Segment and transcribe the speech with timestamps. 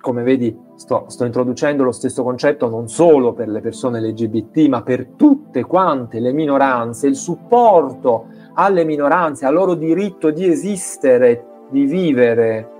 [0.00, 4.82] Come vedi sto, sto, introducendo lo stesso concetto non solo per le persone LGBT, ma
[4.82, 11.84] per tutte quante le minoranze, il supporto alle minoranze, al loro diritto di esistere, di
[11.84, 12.70] vivere,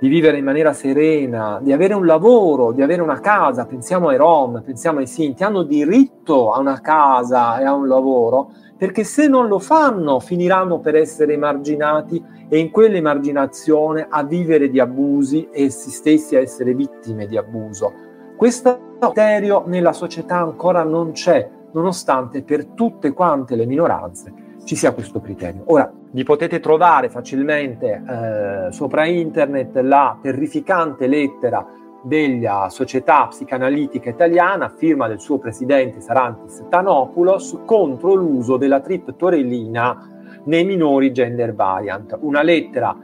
[0.00, 3.66] di vivere in maniera serena, di avere un lavoro, di avere una casa.
[3.66, 8.52] Pensiamo ai Rom, pensiamo ai Sinti, hanno diritto a una casa e a un lavoro,
[8.78, 14.78] perché se non lo fanno finiranno per essere emarginati e in quell'emarginazione a vivere di
[14.78, 17.92] abusi e essi stessi a essere vittime di abuso.
[18.36, 24.92] Questo criterio nella società ancora non c'è, nonostante per tutte quante le minoranze ci sia
[24.92, 25.62] questo criterio.
[25.66, 31.66] Ora, vi potete trovare facilmente eh, sopra internet la terrificante lettera
[32.02, 40.64] della Società Psicanalitica Italiana, firma del suo presidente Sarantis Tanopoulos, contro l'uso della triptorelina nei
[40.64, 42.16] minori gender variant.
[42.20, 42.96] Una lettera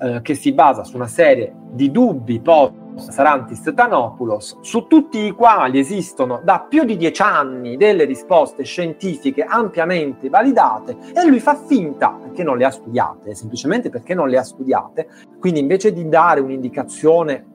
[0.00, 5.30] eh, che si basa su una serie di dubbi posti Sarantis Tanopoulos, su tutti i
[5.30, 11.54] quali esistono da più di dieci anni delle risposte scientifiche ampiamente validate e lui fa
[11.54, 15.08] finta perché non le ha studiate, semplicemente perché non le ha studiate.
[15.38, 17.46] Quindi invece di dare un'indicazione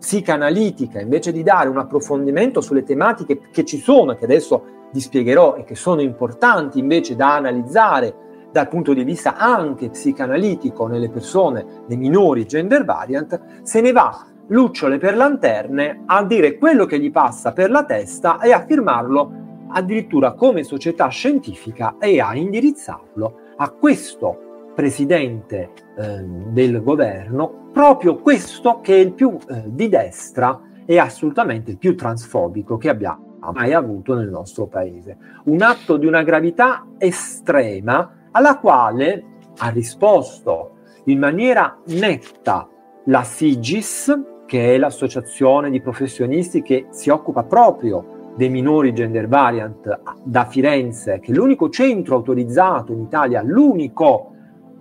[0.00, 5.56] psicanalitica, invece di dare un approfondimento sulle tematiche che ci sono che adesso vi spiegherò
[5.56, 11.84] e che sono importanti invece da analizzare dal punto di vista anche psicanalitico nelle persone,
[11.86, 17.12] nei minori gender variant, se ne va lucciole per lanterne a dire quello che gli
[17.12, 23.70] passa per la testa e a firmarlo addirittura come società scientifica e a indirizzarlo a
[23.70, 30.98] questo presidente eh, del governo, proprio questo che è il più eh, di destra e
[30.98, 35.16] assolutamente il più transfobico che abbiamo mai avuto nel nostro paese.
[35.44, 39.24] Un atto di una gravità estrema alla quale
[39.58, 42.68] ha risposto in maniera netta
[43.04, 50.00] la SIGIS, che è l'associazione di professionisti che si occupa proprio dei minori gender variant
[50.24, 54.32] da Firenze, che è l'unico centro autorizzato in Italia, l'unico,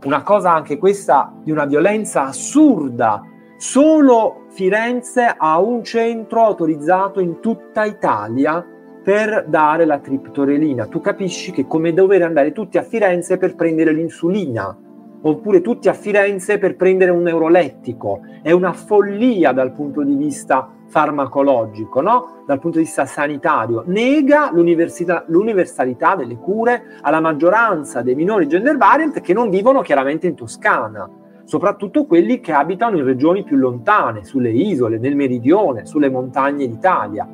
[0.05, 3.21] una cosa anche questa di una violenza assurda,
[3.57, 8.65] solo Firenze ha un centro autorizzato in tutta Italia
[9.03, 10.87] per dare la triptorelina.
[10.87, 14.77] Tu capisci che come dover andare tutti a Firenze per prendere l'insulina,
[15.21, 18.21] oppure tutti a Firenze per prendere un neurolettico.
[18.41, 22.43] È una follia dal punto di vista farmacologico, no?
[22.45, 23.83] dal punto di vista sanitario.
[23.85, 30.35] Nega l'universalità delle cure alla maggioranza dei minori gender variant che non vivono chiaramente in
[30.35, 31.09] Toscana
[31.49, 37.27] soprattutto quelli che abitano in regioni più lontane, sulle isole, nel meridione, sulle montagne d'Italia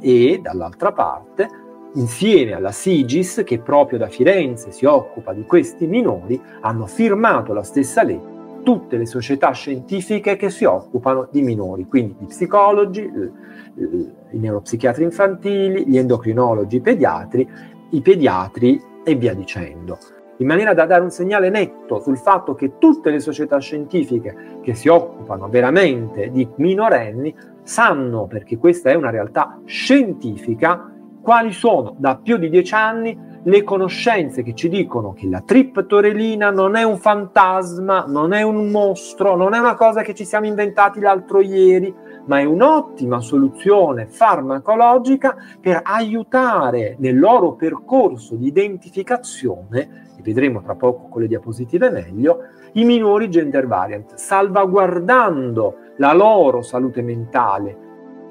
[0.00, 1.48] e dall'altra parte,
[1.94, 7.62] insieme alla Sigis, che proprio da Firenze si occupa di questi minori, hanno firmato la
[7.62, 8.32] stessa legge
[8.64, 15.86] tutte le società scientifiche che si occupano di minori, quindi gli psicologi, i neuropsichiatri infantili,
[15.86, 17.48] gli endocrinologi, i pediatri,
[17.90, 19.98] i pediatri e via dicendo.
[20.38, 24.74] In maniera da dare un segnale netto sul fatto che tutte le società scientifiche che
[24.74, 30.93] si occupano veramente di minorenni sanno, perché questa è una realtà scientifica,
[31.24, 36.50] quali sono da più di dieci anni le conoscenze che ci dicono che la triptorelina
[36.50, 40.46] non è un fantasma, non è un mostro, non è una cosa che ci siamo
[40.46, 41.92] inventati l'altro ieri,
[42.26, 51.08] ma è un'ottima soluzione farmacologica per aiutare nel loro percorso di identificazione vedremo tra poco
[51.08, 52.38] con le diapositive meglio,
[52.72, 57.83] i minori gender variant, salvaguardando la loro salute mentale,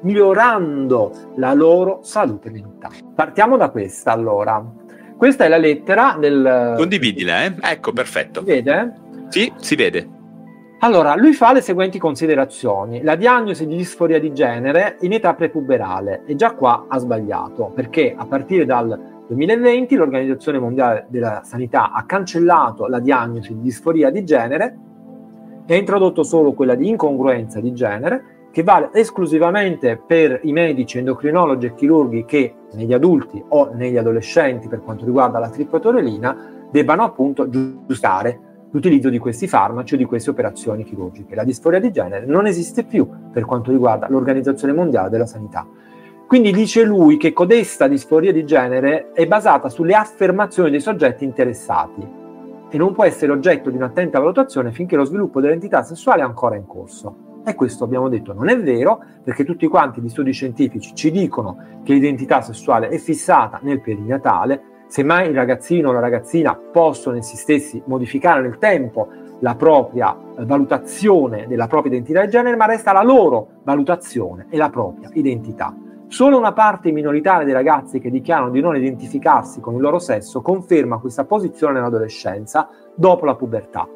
[0.04, 2.98] migliorando la loro salute mentale.
[3.14, 4.64] Partiamo da questa allora.
[5.18, 6.76] Questa è la lettera del...
[6.78, 7.56] Condividila, eh?
[7.62, 8.42] Ecco, perfetto.
[8.42, 8.94] Si vede?
[9.30, 10.10] Sì, si vede.
[10.80, 13.04] Allora, lui fa le seguenti considerazioni.
[13.04, 16.24] La diagnosi di disforia di genere in età prepuberale.
[16.26, 22.04] E già qua ha sbagliato, perché a partire dal 2020 l'Organizzazione Mondiale della Sanità ha
[22.06, 24.78] cancellato la diagnosi di disforia di genere
[25.66, 31.00] e ha introdotto solo quella di incongruenza di genere, che vale esclusivamente per i medici,
[31.00, 37.02] endocrinologi e chirurghi che negli adulti o negli adolescenti, per quanto riguarda la tripotorelina, debbano
[37.02, 41.34] appunto giustare l'utilizzo di questi farmaci o di queste operazioni chirurgiche.
[41.34, 45.68] La disforia di genere non esiste più per quanto riguarda l'Organizzazione Mondiale della Sanità.
[46.28, 52.08] Quindi dice lui che codesta disforia di genere è basata sulle affermazioni dei soggetti interessati
[52.70, 56.56] e non può essere oggetto di un'attenta valutazione finché lo sviluppo dell'entità sessuale è ancora
[56.56, 57.33] in corso.
[57.46, 61.82] E questo abbiamo detto non è vero, perché tutti quanti gli studi scientifici ci dicono
[61.84, 67.36] che l'identità sessuale è fissata nel perinatale, semmai il ragazzino o la ragazzina possono essi
[67.36, 69.10] stessi modificare nel tempo
[69.40, 74.58] la propria eh, valutazione della propria identità di genere, ma resta la loro valutazione e
[74.58, 75.76] la propria identità.
[76.08, 80.42] Solo una parte minoritaria dei ragazzi che dichiarano di non identificarsi con il loro sesso
[80.42, 83.88] conferma questa posizione nell'adolescenza dopo la pubertà.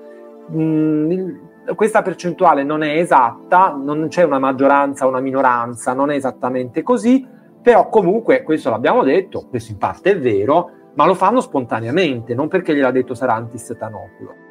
[0.52, 1.36] Mm,
[1.76, 6.84] questa percentuale non è esatta, non c'è una maggioranza o una minoranza, non è esattamente
[6.84, 7.28] così,
[7.62, 12.48] però comunque questo l'abbiamo detto, questo in parte è vero, ma lo fanno spontaneamente, non
[12.48, 14.46] perché gliel'ha detto Sarantis Tanopulo.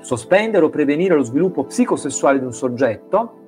[0.00, 3.40] Sospendere o prevenire lo sviluppo psicosessuale di un soggetto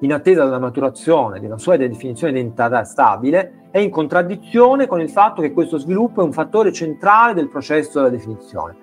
[0.00, 5.00] in attesa della maturazione di una sua definizione di identità stabile, è in contraddizione con
[5.00, 8.81] il fatto che questo sviluppo è un fattore centrale del processo della definizione.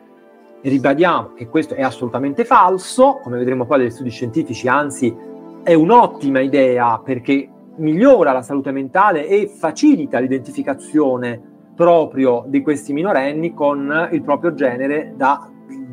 [0.62, 5.16] Ribadiamo che questo è assolutamente falso, come vedremo poi dagli studi scientifici, anzi
[5.64, 7.48] è un'ottima idea perché
[7.78, 11.42] migliora la salute mentale e facilita l'identificazione
[11.76, 15.50] proprio di questi minorenni con il proprio genere da,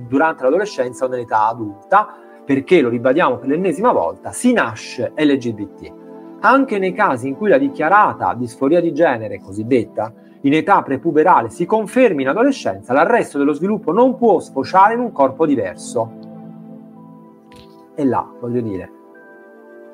[0.08, 5.92] durante l'adolescenza o nell'età adulta, perché, lo ribadiamo per l'ennesima volta, si nasce LGBT.
[6.40, 10.12] Anche nei casi in cui la dichiarata disforia di genere cosiddetta
[10.46, 15.10] in età prepuberale si confermi in adolescenza, l'arresto dello sviluppo non può sfociare in un
[15.10, 16.12] corpo diverso.
[17.96, 18.90] E là, voglio dire,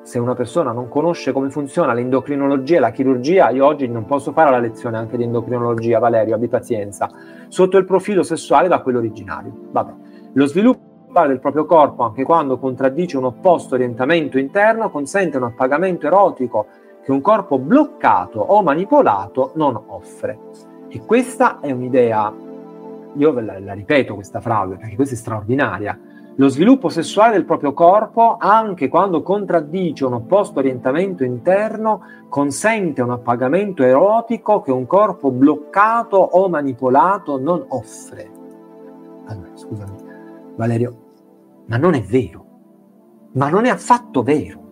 [0.03, 4.31] se una persona non conosce come funziona l'endocrinologia e la chirurgia, io oggi non posso
[4.31, 7.09] fare la lezione anche di endocrinologia, Valerio, abbi pazienza,
[7.47, 9.69] sotto il profilo sessuale da quello originario.
[9.71, 9.93] Vabbè.
[10.33, 10.91] Lo sviluppo
[11.25, 16.67] del proprio corpo, anche quando contraddice un opposto orientamento interno, consente un appagamento erotico
[17.03, 20.39] che un corpo bloccato o manipolato non offre.
[20.87, 22.33] E questa è un'idea,
[23.15, 25.99] io la, la ripeto questa frase perché questa è straordinaria,
[26.35, 33.11] lo sviluppo sessuale del proprio corpo, anche quando contraddice un opposto orientamento interno, consente un
[33.11, 38.31] appagamento erotico che un corpo bloccato o manipolato non offre.
[39.25, 39.95] Allora, scusami,
[40.55, 40.95] Valerio,
[41.67, 42.45] ma non è vero,
[43.33, 44.62] ma non è affatto vero.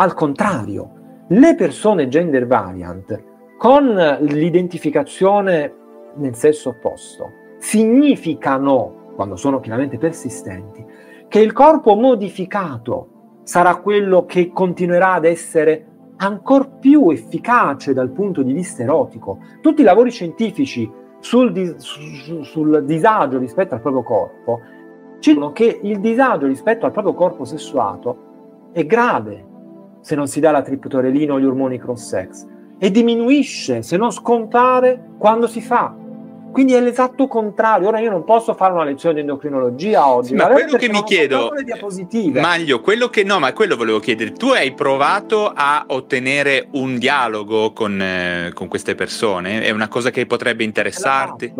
[0.00, 3.22] Al contrario, le persone gender variant
[3.58, 3.84] con
[4.20, 5.74] l'identificazione
[6.14, 10.82] nel sesso opposto significano, quando sono chiaramente persistenti,
[11.28, 15.86] che il corpo modificato sarà quello che continuerà ad essere
[16.16, 19.40] ancora più efficace dal punto di vista erotico.
[19.60, 24.60] Tutti i lavori scientifici sul, sul disagio rispetto al proprio corpo
[25.18, 29.48] ci dicono che il disagio rispetto al proprio corpo sessuato è grave
[30.00, 32.46] se non si dà la triptorelina o gli ormoni cross-sex
[32.78, 35.94] e diminuisce, se non scontare, quando si fa.
[36.50, 37.88] Quindi è l'esatto contrario.
[37.88, 40.28] Ora io non posso fare una lezione di endocrinologia oggi.
[40.28, 41.50] Sì, ma quello che mi chiedo,
[42.40, 44.32] Maglio, quello che no, ma quello volevo chiedere.
[44.32, 49.62] Tu hai provato a ottenere un dialogo con, eh, con queste persone?
[49.62, 51.52] È una cosa che potrebbe interessarti?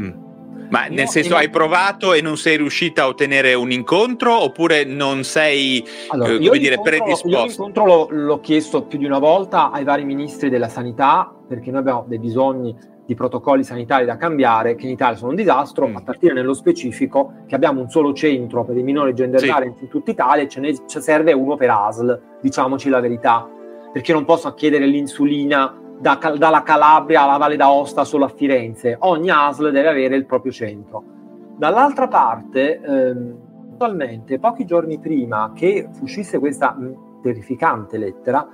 [0.00, 0.10] Mm.
[0.70, 5.22] Ma nel senso, hai provato e non sei riuscita a ottenere un incontro oppure non
[5.24, 7.28] sei allora, eh, come dire, predisposto?
[7.28, 11.70] Io l'incontro l'ho, l'ho chiesto più di una volta ai vari ministri della sanità perché
[11.70, 12.74] noi abbiamo dei bisogni
[13.06, 15.96] di protocolli sanitari da cambiare che in Italia sono un disastro, mm.
[15.96, 19.48] a partire nello specifico che abbiamo un solo centro per i minori gender sì.
[19.48, 23.48] in tutta Italia e ce ne ce serve uno per ASL, diciamoci la verità,
[23.92, 28.94] perché non posso chiedere l'insulina da, dalla Calabria alla Valle d'Aosta solo a Firenze.
[29.00, 31.02] Ogni ASL deve avere il proprio centro.
[31.56, 33.36] Dall'altra parte, ehm,
[33.72, 38.46] attualmente, pochi giorni prima che uscisse questa mh, terrificante lettera,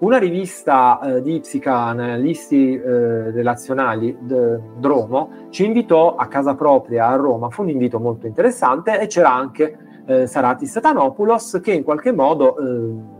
[0.00, 7.16] una rivista eh, di psicanalisti eh, relazionali, d- Dromo, ci invitò a casa propria a
[7.16, 7.48] Roma.
[7.48, 12.58] Fu un invito molto interessante e c'era anche eh, Saratis Satanopoulos che in qualche modo,
[12.58, 13.16] eh,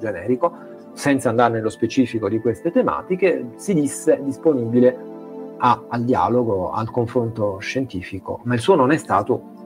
[0.00, 4.98] generico, senza andare nello specifico di queste tematiche, si disse disponibile
[5.58, 9.58] a, al dialogo, al confronto scientifico, ma il suo non è stato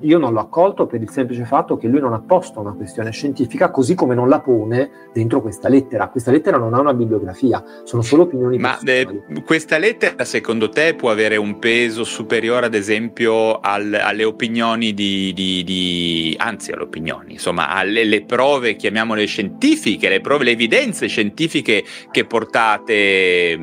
[0.00, 3.10] io non l'ho accolto per il semplice fatto che lui non ha posto una questione
[3.10, 6.08] scientifica così come non la pone dentro questa lettera.
[6.08, 9.06] Questa lettera non ha una bibliografia, sono solo opinioni Ma eh,
[9.44, 15.32] questa lettera secondo te può avere un peso superiore ad esempio al, alle opinioni di,
[15.34, 21.84] di, di, anzi alle opinioni, insomma alle prove, chiamiamole scientifiche, le prove, le evidenze scientifiche
[22.10, 23.58] che portate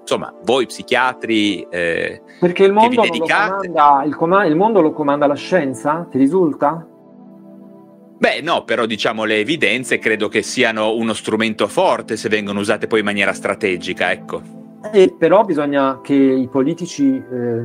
[0.00, 1.66] insomma, voi psichiatri...
[1.70, 6.86] Eh, Perché il mondo, comanda, il, com- il mondo lo comanda la scienza, ti risulta?
[8.16, 12.86] Beh, no, però diciamo le evidenze credo che siano uno strumento forte se vengono usate
[12.86, 14.40] poi in maniera strategica, ecco.
[14.92, 17.58] Eh, però bisogna che i politici, eh,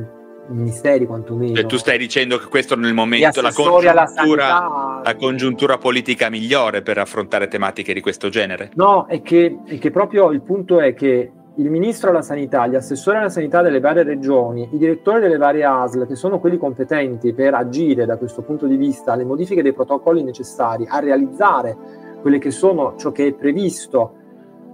[0.50, 1.54] i ministeri quantomeno...
[1.54, 6.98] Cioè, tu stai dicendo che questo nel momento la congiuntura, la congiuntura, politica migliore per
[6.98, 8.70] affrontare tematiche di questo genere?
[8.74, 12.74] No, è che, è che proprio il punto è che il ministro della sanità, gli
[12.74, 17.34] assessori alla sanità delle varie regioni, i direttori delle varie ASL, che sono quelli competenti
[17.34, 21.76] per agire da questo punto di vista alle modifiche dei protocolli necessari a realizzare
[22.22, 24.14] quelle che sono ciò che è previsto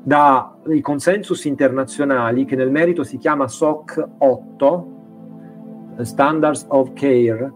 [0.05, 4.87] dai consensus internazionali, che nel merito si chiama SOC 8,
[6.02, 7.52] Standards of Care,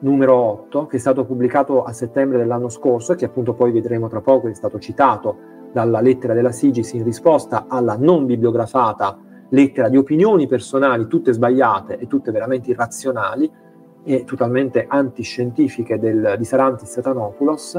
[0.00, 4.08] numero 8, che è stato pubblicato a settembre dell'anno scorso e che appunto poi vedremo
[4.08, 9.18] tra poco, è stato citato dalla lettera della Sigis in risposta alla non bibliografata
[9.50, 13.50] lettera di opinioni personali, tutte sbagliate e tutte veramente irrazionali
[14.02, 17.78] e totalmente antiscientifiche del, di Sarantis Satanopoulos,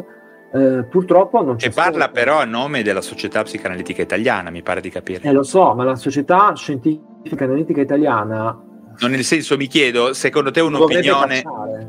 [0.54, 1.70] eh, purtroppo non c'è.
[1.70, 2.12] E parla solo...
[2.14, 5.28] però a nome della Società Psicanalitica Italiana, mi pare di capire.
[5.28, 8.62] Eh, lo so, ma la Società Scientifica Analitica Italiana
[9.00, 11.44] No, nel senso mi chiedo, secondo te un'opinione...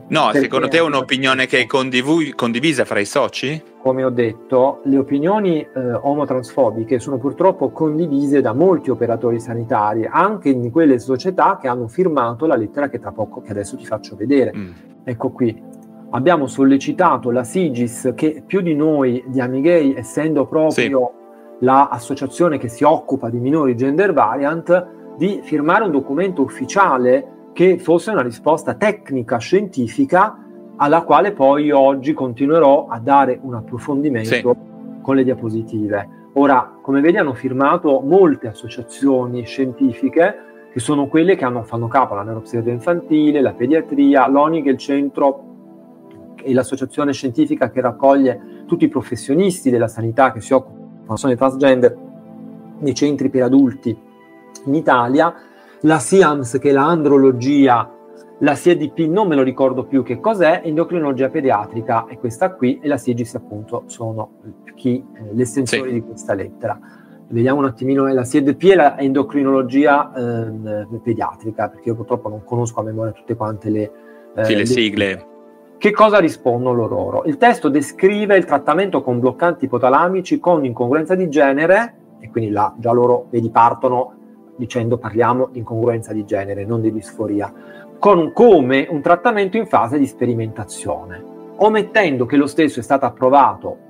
[0.08, 3.62] No, secondo te un'opinione che è condiv- condivisa fra i soci?
[3.80, 10.50] Come ho detto, le opinioni eh, omotransfobiche sono purtroppo condivise da molti operatori sanitari, anche
[10.50, 14.14] in quelle società che hanno firmato la lettera che tra poco, che adesso ti faccio
[14.14, 14.52] vedere.
[14.54, 14.70] Mm.
[15.04, 15.62] Ecco qui.
[16.10, 21.12] Abbiamo sollecitato la Sigis, che più di noi di Amigay, essendo proprio
[21.58, 21.64] sì.
[21.64, 24.86] l'associazione che si occupa di minori gender variant,
[25.18, 30.44] di firmare un documento ufficiale che fosse una risposta tecnica, scientifica,
[30.76, 35.00] alla quale poi oggi continuerò a dare un approfondimento sì.
[35.02, 36.08] con le diapositive.
[36.34, 40.36] Ora, come vedi, hanno firmato molte associazioni scientifiche
[40.72, 44.72] che sono quelle che hanno, fanno capo alla neuropsichiatria infantile, la pediatria, l'ONI che è
[44.72, 45.44] il centro
[46.36, 51.36] e l'associazione scientifica che raccoglie tutti i professionisti della sanità che si occupano sono i
[51.36, 51.96] transgender
[52.78, 54.06] nei centri per adulti
[54.66, 55.34] in Italia,
[55.82, 57.90] la SIAMS che è l'andrologia,
[58.40, 62.86] la SIEDP non me lo ricordo più che cos'è, endocrinologia pediatrica e questa qui e
[62.88, 64.30] la SIGIS appunto sono
[64.76, 65.94] chi, eh, gli estensori sì.
[65.94, 66.78] di questa lettera.
[67.30, 72.84] Vediamo un attimino, la SIEDP è l'endocrinologia eh, pediatrica, perché io purtroppo non conosco a
[72.84, 73.92] memoria tutte quante le,
[74.34, 75.26] eh, sì, le sigle.
[75.76, 77.24] Che cosa rispondono loro?
[77.24, 82.74] Il testo descrive il trattamento con bloccanti ipotalamici con incongruenza di genere, e quindi là
[82.78, 84.17] già loro, vedi, partono
[84.58, 87.50] dicendo parliamo di incongruenza di genere, non di disforia,
[87.98, 91.22] con come un trattamento in fase di sperimentazione,
[91.56, 93.86] omettendo che lo stesso è stato approvato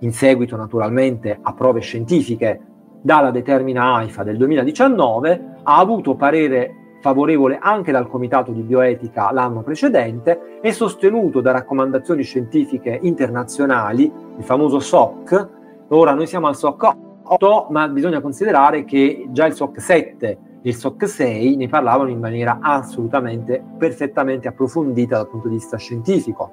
[0.00, 2.60] in seguito naturalmente a prove scientifiche
[3.00, 9.62] dalla determina AIFA del 2019, ha avuto parere favorevole anche dal Comitato di Bioetica l'anno
[9.62, 15.48] precedente e sostenuto da raccomandazioni scientifiche internazionali, il famoso SOC.
[15.88, 16.96] Ora noi siamo al SOC
[17.34, 22.10] 8, ma bisogna considerare che già il SOC 7 e il SOC 6 ne parlavano
[22.10, 26.52] in maniera assolutamente perfettamente approfondita dal punto di vista scientifico.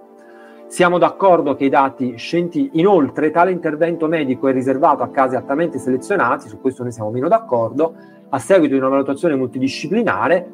[0.67, 5.77] Siamo d'accordo che i dati scientifici, inoltre tale intervento medico è riservato a casi altamente
[5.77, 7.96] selezionati, su questo noi siamo meno d'accordo,
[8.29, 10.51] a seguito di una valutazione multidisciplinare,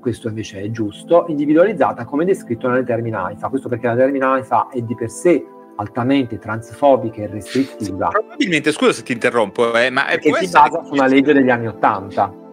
[0.00, 3.48] questo invece è giusto, individualizzata come descritto nella termina AIFA.
[3.48, 5.44] Questo perché la termina AIFA è di per sé
[5.78, 8.08] altamente transfobica e restrittiva.
[8.08, 11.68] Probabilmente, scusa se ti interrompo, eh, ma che si basa su una legge degli anni
[11.68, 12.46] Ottanta.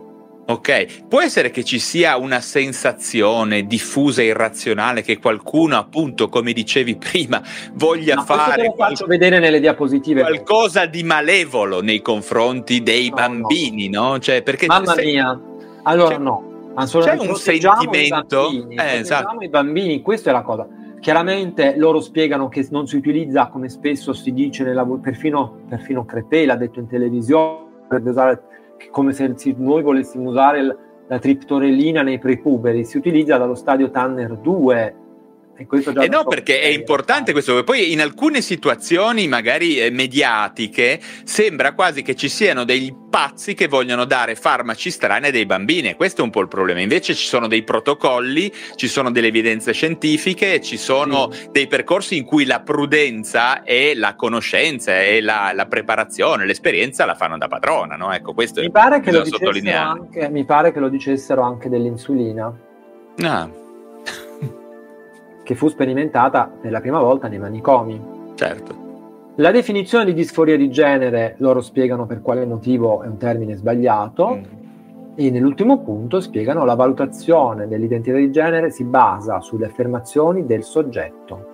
[0.47, 6.53] Ok, può essere che ci sia una sensazione diffusa e irrazionale che qualcuno, appunto, come
[6.53, 7.41] dicevi prima,
[7.73, 13.89] voglia no, fare qual- vedere nelle diapositive qualcosa di malevolo nei confronti dei no, bambini,
[13.89, 14.09] no?
[14.09, 14.19] no?
[14.19, 15.03] Cioè, perché Mamma se...
[15.03, 15.41] mia,
[15.81, 19.41] allora cioè, no, c'è un sentimento, i bambini, eh, esatto.
[19.41, 20.67] i bambini, questa è la cosa
[21.05, 26.45] Chiaramente loro spiegano che non si utilizza, come spesso si dice, nella, perfino, perfino Crepè
[26.45, 28.41] l'ha detto in televisione, usare,
[28.89, 34.95] come se noi volessimo usare la triptorellina nei prepuberi, si utilizza dallo stadio Tanner 2
[35.57, 37.63] e eh no, perché è importante questo.
[37.63, 43.69] Poi in alcune situazioni, magari eh, mediatiche, sembra quasi che ci siano dei pazzi che
[43.69, 45.89] vogliono dare farmaci strani a dei bambini.
[45.89, 46.81] E questo è un po' il problema.
[46.81, 51.51] Invece ci sono dei protocolli, ci sono delle evidenze scientifiche, ci sono mm.
[51.51, 57.15] dei percorsi in cui la prudenza e la conoscenza e la, la preparazione, l'esperienza la
[57.15, 57.95] fanno da padrona.
[57.95, 58.11] No?
[58.11, 59.23] Ecco, questo mi pare, che lo
[59.73, 62.53] anche, mi pare che lo dicessero anche dell'insulina.
[63.21, 63.63] Ah
[65.45, 68.01] che fu sperimentata per la prima volta nei manicomi.
[68.33, 68.83] Certo.
[69.35, 74.35] La definizione di disforia di genere, loro spiegano per quale motivo è un termine sbagliato.
[74.35, 74.43] Mm.
[75.17, 81.53] E nell'ultimo punto spiegano la valutazione dell'identità di genere si basa sulle affermazioni del soggetto.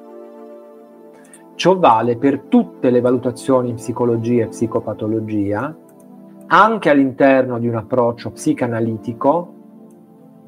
[1.53, 5.75] Ciò vale per tutte le valutazioni in psicologia e psicopatologia,
[6.47, 9.60] anche all'interno di un approccio psicanalitico,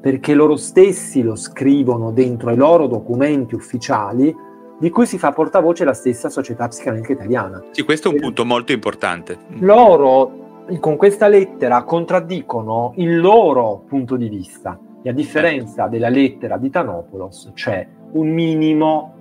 [0.04, 4.36] perché loro stessi lo scrivono dentro ai loro documenti ufficiali,
[4.78, 7.64] di cui si fa portavoce la stessa società psicanalitica italiana.
[7.70, 9.38] Sì, questo è un punto molto importante.
[9.60, 16.58] Loro con questa lettera contraddicono il loro punto di vista e a differenza della lettera
[16.58, 19.14] di Tanopoulos c'è un minimo,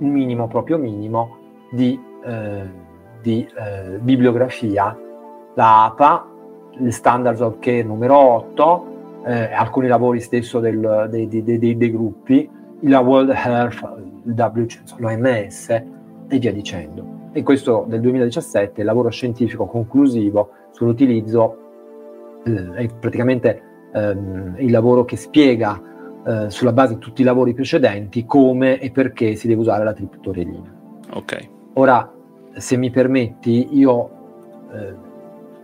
[0.00, 1.38] un minimo proprio minimo
[1.70, 2.70] di, eh,
[3.22, 4.94] di eh, bibliografia,
[5.54, 6.28] la APA,
[6.78, 8.89] il Standards of Care numero 8,
[9.24, 12.48] eh, alcuni lavori stesso del, dei, dei, dei, dei, gruppi,
[12.82, 13.80] la World Health,
[14.96, 17.18] l'OMS e via dicendo.
[17.32, 21.56] E questo del 2017 il lavoro scientifico conclusivo sull'utilizzo
[22.44, 23.62] eh, è praticamente
[23.92, 25.80] ehm, il lavoro che spiega
[26.26, 29.92] eh, sulla base di tutti i lavori precedenti come e perché si deve usare la
[29.92, 30.78] triptorelina.
[31.14, 31.48] Ok.
[31.74, 32.12] Ora,
[32.56, 34.10] se mi permetti, io
[34.72, 34.94] eh,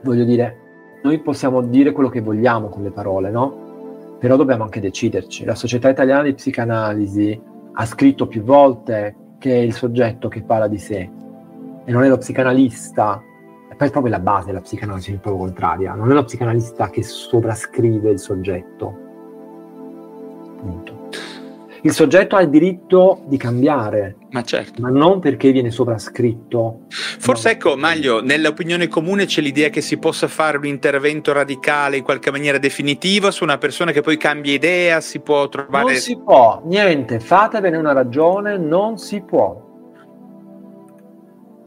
[0.03, 0.66] voglio dire,
[1.07, 4.17] noi possiamo dire quello che vogliamo con le parole, no?
[4.19, 5.45] Però dobbiamo anche deciderci.
[5.45, 7.41] La Società Italiana di Psicanalisi
[7.73, 11.11] ha scritto più volte che è il soggetto che parla di sé
[11.85, 13.23] e non è lo psicanalista
[13.77, 15.95] poi è proprio la base della psicanalisi, è proprio contraria.
[15.95, 18.99] Non è lo psicanalista che sovrascrive il soggetto.
[20.57, 20.96] Punto.
[21.83, 24.83] Il soggetto ha il diritto di cambiare, ma, certo.
[24.83, 26.81] ma non perché viene sovrascritto.
[26.89, 27.55] Forse no.
[27.55, 32.31] ecco, Maglio, nell'opinione comune c'è l'idea che si possa fare un intervento radicale in qualche
[32.31, 35.85] maniera definitiva su una persona che poi cambia idea, si può trovare...
[35.85, 39.67] Non si può, niente, fatevene una ragione, non si può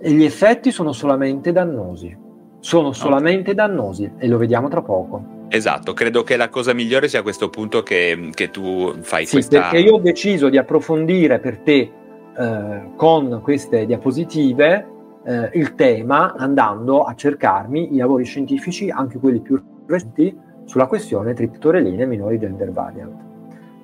[0.01, 2.17] e gli effetti sono solamente dannosi.
[2.59, 5.38] Sono solamente dannosi e lo vediamo tra poco.
[5.49, 9.33] Esatto, credo che la cosa migliore sia a questo punto che, che tu fai sì,
[9.33, 9.61] questa...
[9.61, 11.91] perché io ho deciso di approfondire per te
[12.37, 14.87] eh, con queste diapositive
[15.25, 21.33] eh, il tema andando a cercarmi i lavori scientifici, anche quelli più recenti, sulla questione
[21.33, 23.27] triptoreline minori gender variant.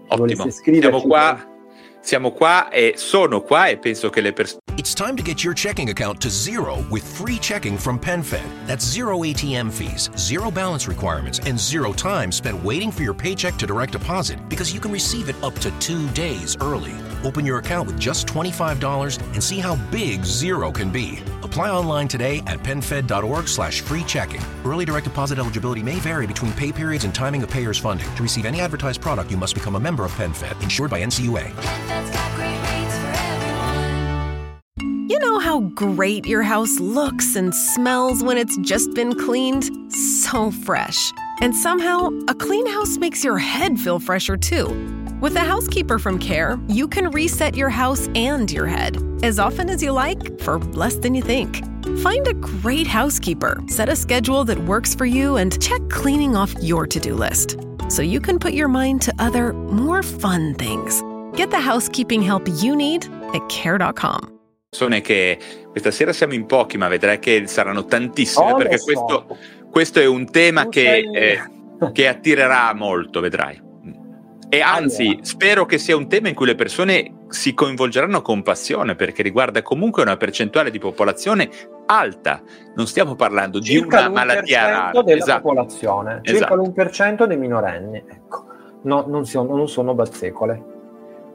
[0.07, 1.54] Ottimo, siamo qua
[2.05, 4.61] siamo qua e sono qua e penso che le persone...
[4.77, 8.45] It's time to get your checking account to zero with free checking from PenFed.
[8.67, 13.57] That's zero ATM fees, zero balance requirements, and zero time spent waiting for your paycheck
[13.57, 16.93] to direct deposit because you can receive it up to two days early.
[17.23, 21.19] Open your account with just $25 and see how big zero can be.
[21.55, 24.41] Apply online today at penfed.org slash free checking.
[24.65, 28.13] Early direct deposit eligibility may vary between pay periods and timing of payer's funding.
[28.15, 31.53] To receive any advertised product, you must become a member of PenFed, insured by NCUA.
[35.07, 39.69] You know how great your house looks and smells when it's just been cleaned?
[39.93, 41.09] So fresh.
[41.39, 45.04] And somehow, a clean house makes your head feel fresher too.
[45.21, 49.69] With a housekeeper from Care, you can reset your house and your head as often
[49.69, 51.63] as you like for less than you think.
[51.99, 56.53] Find a great housekeeper, set a schedule that works for you, and check cleaning off
[56.61, 61.01] your to do list so you can put your mind to other, more fun things.
[61.37, 64.33] Get the housekeeping help you need at care.com.
[65.01, 65.39] Che
[65.71, 68.85] questa sera siamo in pochi, ma vedrai che saranno tantissime oh, perché so.
[68.85, 69.37] questo,
[69.71, 71.41] questo, è un tema che, eh,
[71.93, 73.64] che attirerà molto, vedrai.
[74.55, 75.23] E anzi, allora.
[75.23, 79.61] spero che sia un tema in cui le persone si coinvolgeranno con passione, perché riguarda
[79.61, 81.49] comunque una percentuale di popolazione
[81.87, 82.41] alta.
[82.73, 85.01] Non stiamo parlando circa di una malattia rara.
[85.03, 85.41] della esatto.
[85.41, 86.55] popolazione, circa esatto.
[86.55, 87.97] l'1% dei minorenni.
[87.97, 88.45] Ecco,
[88.83, 90.63] no, non, sono, non sono bazzecole.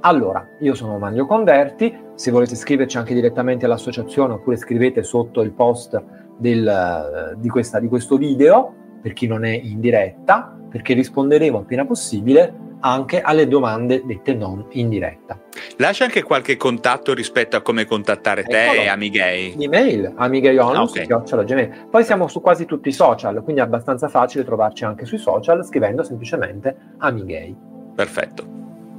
[0.01, 5.53] Allora, io sono Maglio Converti, se volete scriverci anche direttamente all'associazione oppure scrivete sotto il
[5.53, 6.03] post
[6.39, 11.85] del, di, questa, di questo video, per chi non è in diretta, perché risponderemo appena
[11.85, 15.39] possibile anche alle domande dette non in diretta.
[15.77, 18.81] Lascia anche qualche contatto rispetto a come contattare te Eccolo.
[18.81, 19.57] e Amigay.
[19.59, 21.87] Email, amigayonus, ah, okay.
[21.91, 25.65] Poi siamo su quasi tutti i social, quindi è abbastanza facile trovarci anche sui social
[25.65, 27.57] scrivendo semplicemente Amigay.
[27.95, 28.45] Perfetto.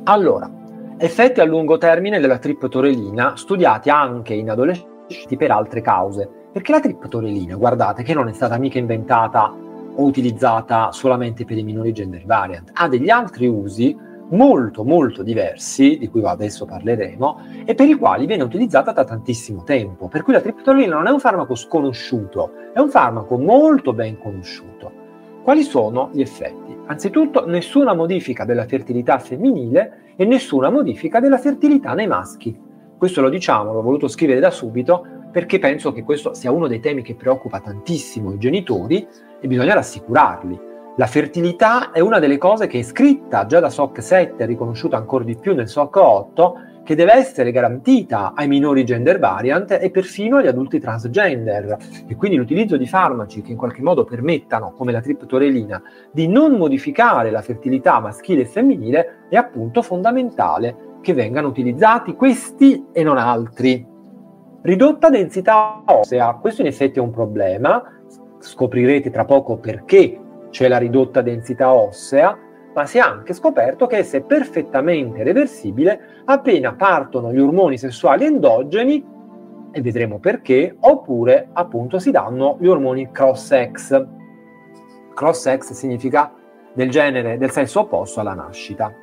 [0.03, 0.49] Allora,
[0.97, 6.29] effetti a lungo termine della triptorelina studiati anche in adolescenti per altre cause.
[6.51, 9.55] Perché la triptorelina, guardate, che non è stata mica inventata
[9.95, 13.95] o utilizzata solamente per i minori gender variant, ha degli altri usi
[14.31, 19.63] molto molto diversi, di cui adesso parleremo, e per i quali viene utilizzata da tantissimo
[19.63, 20.07] tempo.
[20.07, 24.99] Per cui la triptolina non è un farmaco sconosciuto, è un farmaco molto ben conosciuto.
[25.43, 26.77] Quali sono gli effetti?
[26.85, 32.57] Anzitutto nessuna modifica della fertilità femminile e nessuna modifica della fertilità nei maschi.
[32.97, 36.79] Questo lo diciamo, l'ho voluto scrivere da subito perché penso che questo sia uno dei
[36.79, 39.07] temi che preoccupa tantissimo i genitori
[39.41, 40.69] e bisogna rassicurarli.
[40.97, 45.23] La fertilità è una delle cose che è scritta già da SOC 7, riconosciuta ancora
[45.23, 50.37] di più nel SOC 8, che deve essere garantita ai minori gender variant e perfino
[50.37, 51.77] agli adulti transgender.
[52.07, 56.53] E quindi l'utilizzo di farmaci che in qualche modo permettano, come la triptorelina, di non
[56.53, 63.17] modificare la fertilità maschile e femminile è appunto fondamentale che vengano utilizzati questi e non
[63.17, 63.87] altri.
[64.61, 68.00] Ridotta densità ossea, questo in effetti è un problema,
[68.41, 72.37] scoprirete tra poco perché c'è la ridotta densità ossea,
[72.73, 78.25] ma si è anche scoperto che essa è perfettamente reversibile appena partono gli ormoni sessuali
[78.25, 79.05] endogeni,
[79.71, 84.07] e vedremo perché, oppure appunto si danno gli ormoni cross-sex.
[85.13, 86.33] Cross-sex significa
[86.73, 88.93] del genere, del sesso opposto alla nascita.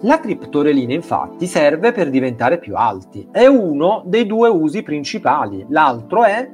[0.00, 6.24] La triptorelina infatti serve per diventare più alti, è uno dei due usi principali, l'altro
[6.24, 6.48] è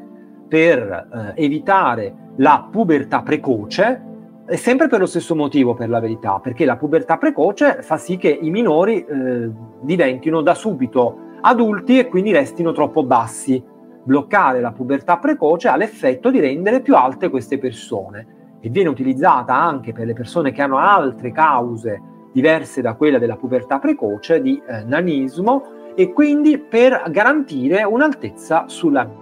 [0.53, 4.03] per eh, evitare la pubertà precoce,
[4.45, 8.19] è sempre per lo stesso motivo per la verità, perché la pubertà precoce fa sì
[8.19, 13.65] che i minori eh, diventino da subito adulti e quindi restino troppo bassi.
[14.05, 19.55] Bloccare la pubertà precoce ha l'effetto di rendere più alte queste persone e viene utilizzata
[19.55, 21.99] anche per le persone che hanno altre cause
[22.31, 29.05] diverse da quella della pubertà precoce, di eh, nanismo, e quindi per garantire un'altezza sulla
[29.05, 29.22] media.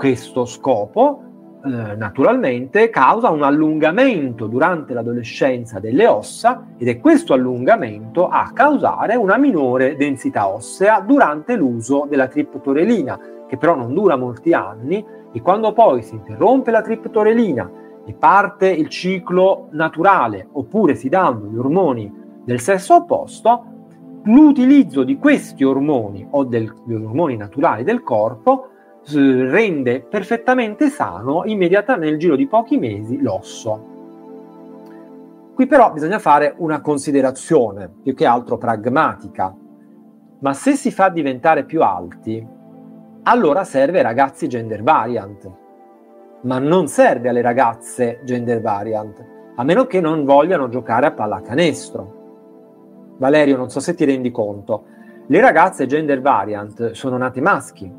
[0.00, 1.22] Questo scopo
[1.62, 9.14] eh, naturalmente causa un allungamento durante l'adolescenza delle ossa ed è questo allungamento a causare
[9.16, 15.42] una minore densità ossea durante l'uso della triptorelina, che però non dura molti anni e
[15.42, 17.70] quando poi si interrompe la triptorelina
[18.06, 22.10] e parte il ciclo naturale oppure si danno gli ormoni
[22.42, 23.64] del sesso opposto,
[24.22, 28.68] l'utilizzo di questi ormoni o degli ormoni naturali del corpo
[29.14, 33.88] rende perfettamente sano immediatamente nel giro di pochi mesi l'osso.
[35.54, 39.54] Qui però bisogna fare una considerazione, più che altro pragmatica.
[40.38, 42.46] Ma se si fa diventare più alti,
[43.24, 45.50] allora serve ragazzi gender variant,
[46.42, 49.22] ma non serve alle ragazze gender variant,
[49.56, 52.18] a meno che non vogliano giocare a pallacanestro.
[53.18, 54.84] Valerio, non so se ti rendi conto,
[55.26, 57.92] le ragazze gender variant sono nate maschi,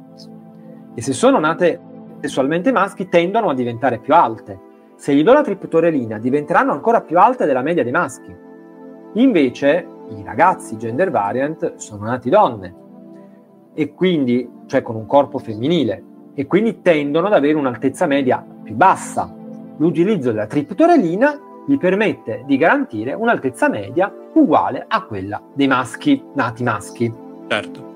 [0.94, 1.80] e se sono nate
[2.20, 4.60] sessualmente maschi tendono a diventare più alte.
[4.96, 8.36] Se gli do la triptorelina diventeranno ancora più alte della media dei maschi.
[9.14, 12.76] Invece i ragazzi gender variant sono nati donne
[13.74, 18.76] e quindi, cioè con un corpo femminile, e quindi tendono ad avere un'altezza media più
[18.76, 19.34] bassa.
[19.78, 26.64] L'utilizzo della triptorelina gli permette di garantire un'altezza media uguale a quella dei maschi nati
[26.64, 27.14] maschi.
[27.48, 27.90] Certo.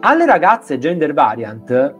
[0.00, 1.94] Alle ragazze gender variant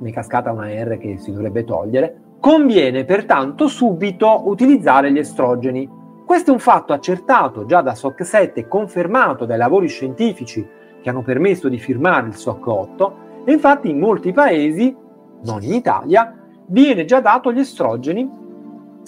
[0.00, 5.88] mi è cascata una R che si dovrebbe togliere, conviene pertanto subito utilizzare gli estrogeni.
[6.24, 10.66] Questo è un fatto accertato già da SOC 7 e confermato dai lavori scientifici
[11.02, 14.94] che hanno permesso di firmare il SOC 8 e infatti in molti paesi,
[15.44, 16.34] non in Italia,
[16.66, 18.30] viene già dato gli estrogeni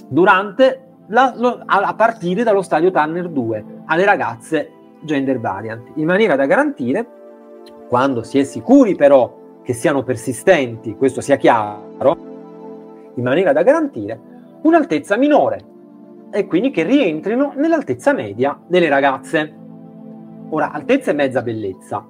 [0.09, 4.71] durante la, lo, a partire dallo stadio Tanner 2 alle ragazze
[5.03, 7.07] gender variant, in maniera da garantire,
[7.89, 12.17] quando si è sicuri però che siano persistenti, questo sia chiaro,
[13.15, 14.21] in maniera da garantire
[14.63, 15.71] un'altezza minore
[16.31, 19.61] e quindi che rientrino nell'altezza media delle ragazze.
[20.51, 22.07] Ora, altezza e mezza bellezza.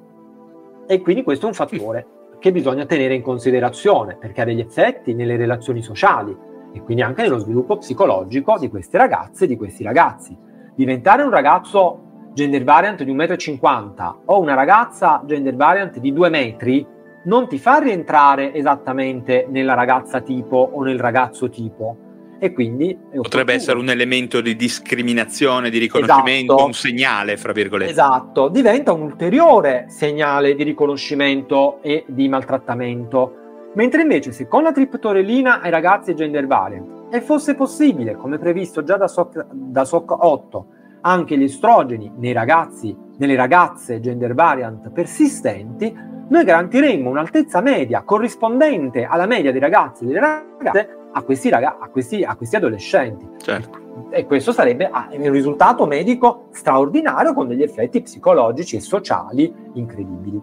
[0.87, 2.07] E quindi questo è un fattore
[2.39, 6.37] che bisogna tenere in considerazione perché ha degli effetti nelle relazioni sociali
[6.73, 10.37] e quindi anche nello sviluppo psicologico di queste ragazze e di questi ragazzi.
[10.75, 16.29] Diventare un ragazzo gender variant di 1,50 m o una ragazza gender variant di 2
[16.31, 16.87] metri
[17.25, 21.97] non ti fa rientrare esattamente nella ragazza tipo o nel ragazzo tipo.
[22.39, 26.67] E quindi potrebbe essere un elemento di discriminazione, di riconoscimento, esatto.
[26.67, 27.93] un segnale, fra virgolette.
[27.93, 33.35] Esatto, diventa un ulteriore segnale di riconoscimento e di maltrattamento.
[33.75, 38.83] Mentre invece se con la triptorelina ai ragazzi gender variant e fosse possibile, come previsto
[38.83, 40.67] già da SOC, da SOC 8,
[41.03, 45.95] anche gli estrogeni nei ragazzi, nelle ragazze gender variant persistenti,
[46.29, 51.79] noi garantiremmo un'altezza media corrispondente alla media dei ragazzi e delle ragazze a questi, raga-
[51.79, 53.29] a questi, a questi adolescenti.
[53.37, 53.81] Certo.
[54.11, 60.41] E questo sarebbe ah, un risultato medico straordinario con degli effetti psicologici e sociali incredibili.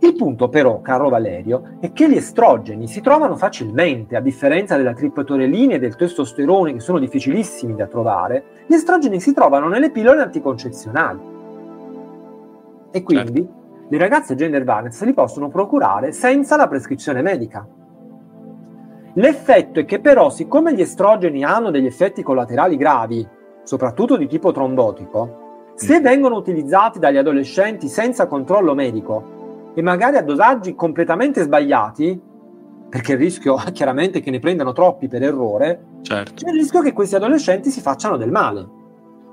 [0.00, 4.92] Il punto però, caro Valerio, è che gli estrogeni si trovano facilmente, a differenza della
[4.92, 10.20] triptorelina e del testosterone che sono difficilissimi da trovare, gli estrogeni si trovano nelle pillole
[10.20, 11.32] anticoncezionali.
[12.90, 17.66] E quindi certo le ragazze gender variant se li possono procurare senza la prescrizione medica.
[19.14, 23.26] L'effetto è che però, siccome gli estrogeni hanno degli effetti collaterali gravi,
[23.62, 26.02] soprattutto di tipo trombotico, se mm.
[26.02, 32.20] vengono utilizzati dagli adolescenti senza controllo medico e magari a dosaggi completamente sbagliati,
[32.88, 36.32] perché il rischio è chiaramente che ne prendano troppi per errore, certo.
[36.34, 38.82] c'è il rischio che questi adolescenti si facciano del male.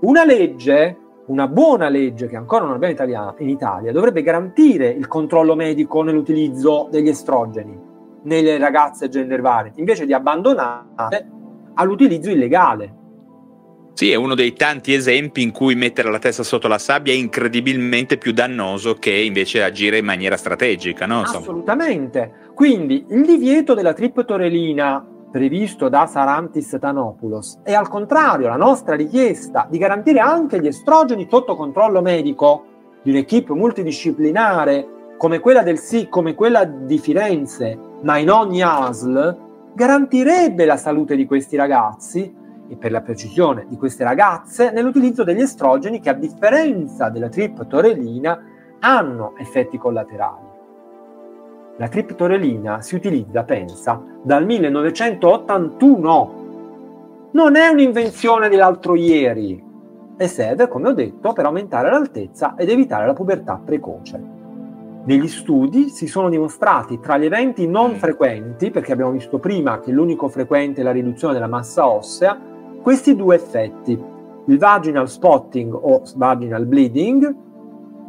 [0.02, 0.98] Una legge,
[1.32, 2.94] una buona legge che ancora non abbiamo
[3.38, 7.90] in Italia, dovrebbe garantire il controllo medico nell'utilizzo degli estrogeni
[8.24, 11.28] nelle ragazze gender variant, invece di abbandonare
[11.76, 12.96] all'utilizzo illegale.
[13.94, 17.16] Sì, è uno dei tanti esempi in cui mettere la testa sotto la sabbia è
[17.16, 21.22] incredibilmente più dannoso che invece agire in maniera strategica, no?
[21.22, 22.50] Assolutamente.
[22.54, 29.66] Quindi il divieto della triptorelina previsto da Sarantis Tanopoulos è al contrario la nostra richiesta
[29.70, 32.66] di garantire anche gli estrogeni sotto controllo medico
[33.02, 39.38] di un'equipe multidisciplinare come quella del SIC, come quella di Firenze, ma in ogni ASL,
[39.74, 42.34] garantirebbe la salute di questi ragazzi
[42.68, 48.40] e per la precisione di queste ragazze nell'utilizzo degli estrogeni che a differenza della triptorelina
[48.80, 50.51] hanno effetti collaterali.
[51.82, 57.30] La triptorelina si utilizza, pensa, dal 1981.
[57.32, 59.60] Non è un'invenzione dell'altro ieri
[60.16, 64.22] e serve, come ho detto, per aumentare l'altezza ed evitare la pubertà precoce.
[65.06, 67.96] Negli studi si sono dimostrati tra gli eventi non mm.
[67.96, 72.40] frequenti, perché abbiamo visto prima che l'unico frequente è la riduzione della massa ossea,
[72.80, 74.00] questi due effetti,
[74.46, 77.50] il vaginal spotting o vaginal bleeding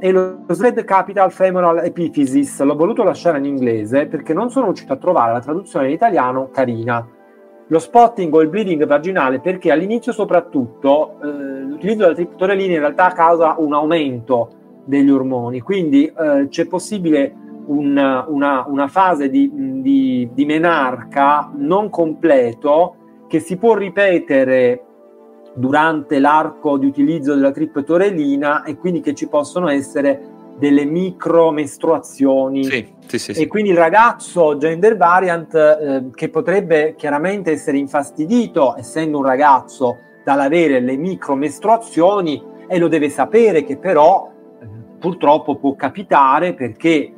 [0.05, 2.61] e lo sled capital femoral epiphysis.
[2.63, 6.51] L'ho voluto lasciare in inglese perché non sono riuscito a trovare la traduzione in italiano
[6.51, 7.07] carina.
[7.69, 13.13] Lo spotting o il bleeding vaginale perché all'inizio soprattutto eh, l'utilizzo della triptorelina in realtà
[13.13, 14.49] causa un aumento
[14.85, 17.33] degli ormoni, quindi eh, c'è possibile
[17.67, 22.97] un, una, una, fase di, di, di menarca non completo
[23.29, 24.83] che si può ripetere
[25.55, 32.65] durante l'arco di utilizzo della triptorelina e quindi che ci possono essere delle micro mestruazioni
[32.65, 38.77] sì, sì, sì, e quindi il ragazzo gender variant eh, che potrebbe chiaramente essere infastidito
[38.77, 44.31] essendo un ragazzo dall'avere le micro mestruazioni e lo deve sapere che però
[44.99, 47.13] purtroppo può capitare perché eh,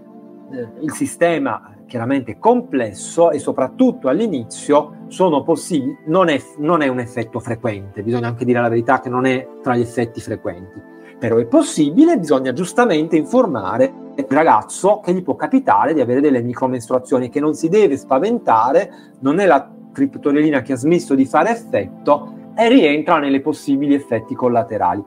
[0.80, 7.38] il sistema chiaramente complesso e soprattutto all'inizio sono possibili, non è, non è un effetto
[7.38, 10.82] frequente, bisogna anche dire la verità che non è tra gli effetti frequenti,
[11.16, 16.42] però è possibile, bisogna giustamente informare il ragazzo che gli può capitare di avere delle
[16.42, 21.50] micromestruazioni che non si deve spaventare, non è la triptorelina che ha smesso di fare
[21.50, 25.00] effetto e rientra nelle possibili effetti collaterali.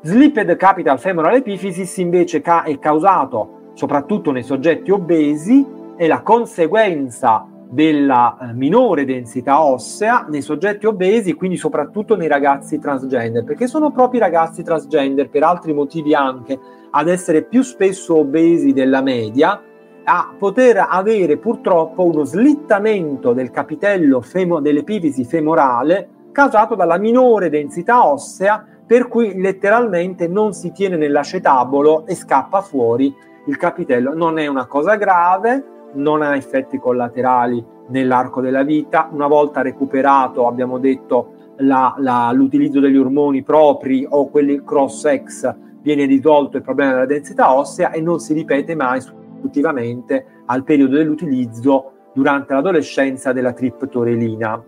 [0.00, 7.46] Slipped capital femoral epiphysis invece ca- è causato soprattutto nei soggetti obesi e la conseguenza
[7.68, 13.90] della eh, minore densità ossea nei soggetti obesi, quindi soprattutto nei ragazzi transgender, perché sono
[13.90, 16.58] proprio i ragazzi transgender, per altri motivi anche,
[16.90, 19.60] ad essere più spesso obesi della media,
[20.02, 28.06] a poter avere purtroppo uno slittamento del capitello femo- dell'epifisi femorale causato dalla minore densità
[28.06, 34.14] ossea per cui letteralmente non si tiene nell'acetabolo e scappa fuori il capitello.
[34.14, 39.08] Non è una cosa grave, non ha effetti collaterali nell'arco della vita.
[39.12, 46.04] Una volta recuperato, abbiamo detto, la, la, l'utilizzo degli ormoni propri o quelli cross-sex viene
[46.06, 51.92] risolto il problema della densità ossea e non si ripete mai successivamente al periodo dell'utilizzo
[52.12, 54.62] durante l'adolescenza della triptorelina.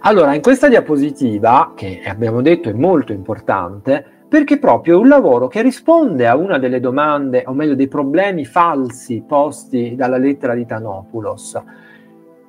[0.00, 5.48] Allora, in questa diapositiva, che abbiamo detto è molto importante, perché proprio è un lavoro
[5.48, 10.64] che risponde a una delle domande, o meglio dei problemi falsi posti dalla lettera di
[10.64, 11.60] Tanopoulos.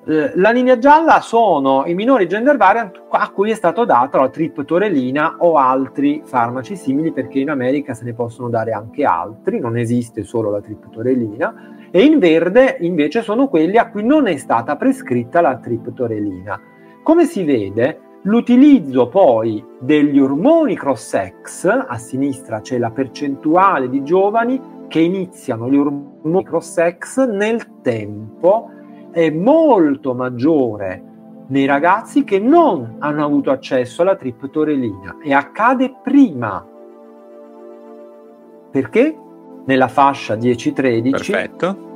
[0.05, 4.29] Eh, la linea gialla sono i minori gender variant a cui è stato dato la
[4.29, 9.75] triptorelina o altri farmaci simili perché in America se ne possono dare anche altri, non
[9.75, 14.75] esiste solo la triptorelina, e in verde invece sono quelli a cui non è stata
[14.75, 16.61] prescritta la triptorelina.
[17.01, 24.85] Come si vede, l'utilizzo poi degli ormoni cross-sex, a sinistra c'è la percentuale di giovani
[24.87, 28.69] che iniziano gli ormoni cross-sex nel tempo,
[29.11, 31.03] è molto maggiore
[31.47, 36.65] nei ragazzi che non hanno avuto accesso alla triptorelina e accade prima.
[38.71, 39.17] Perché?
[39.65, 41.89] Nella fascia 10-13 Perfetto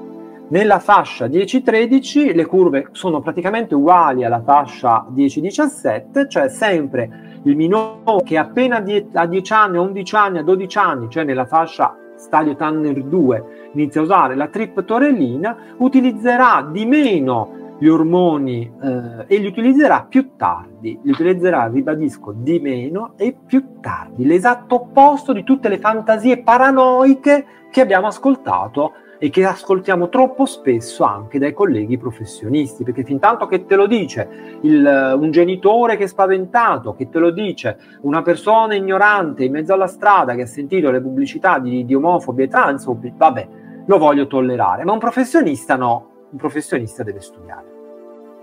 [0.47, 8.21] nella fascia 10-13 le curve sono praticamente uguali alla fascia 10-17, cioè sempre il minore
[8.23, 12.55] che appena a 10 anni, a 11 anni, a 12 anni, cioè nella fascia stadio
[12.55, 19.47] Tanner 2, inizia a usare la triptorelina, utilizzerà di meno gli ormoni eh, e li
[19.47, 25.67] utilizzerà più tardi, li utilizzerà, ribadisco, di meno e più tardi, l'esatto opposto di tutte
[25.67, 32.83] le fantasie paranoiche che abbiamo ascoltato e che ascoltiamo troppo spesso anche dai colleghi professionisti,
[32.83, 37.19] perché fin tanto che te lo dice il, un genitore che è spaventato, che te
[37.19, 41.85] lo dice una persona ignorante in mezzo alla strada che ha sentito le pubblicità di,
[41.85, 43.47] di omofobi e transfobi, vabbè,
[43.85, 47.73] lo voglio tollerare, ma un professionista no, un professionista deve studiare.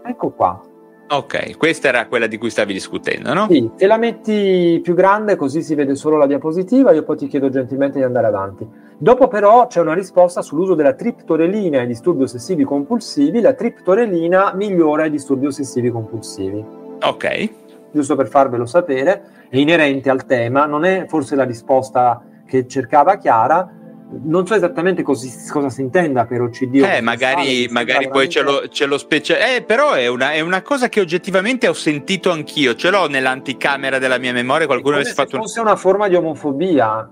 [0.05, 0.72] Ecco qua.
[1.13, 3.47] Ok, questa era quella di cui stavi discutendo, no?
[3.51, 7.27] Sì, se la metti più grande così si vede solo la diapositiva, io poi ti
[7.27, 8.67] chiedo gentilmente di andare avanti.
[8.97, 13.43] Dopo però c'è una risposta sull'uso della triptorelina ai disturbi ossessivi compulsivi.
[13.43, 16.65] La triptorelina migliora i disturbi ossessivi compulsivi.
[17.03, 17.51] Ok.
[17.93, 23.19] Giusto per farvelo sapere, è inerente al tema, non è forse la risposta che cercava
[23.19, 23.71] Chiara,
[24.25, 26.83] non so esattamente così, cosa si intenda per OCD.
[26.83, 29.57] Eh, magari, magari poi ce lo, ce lo speciale.
[29.57, 32.75] Eh, però è una, è una, cosa che oggettivamente ho sentito anch'io.
[32.75, 34.67] Ce l'ho nell'anticamera della mia memoria.
[34.67, 35.39] Qualcuno ha fatto.
[35.39, 37.11] fosse una forma di omofobia.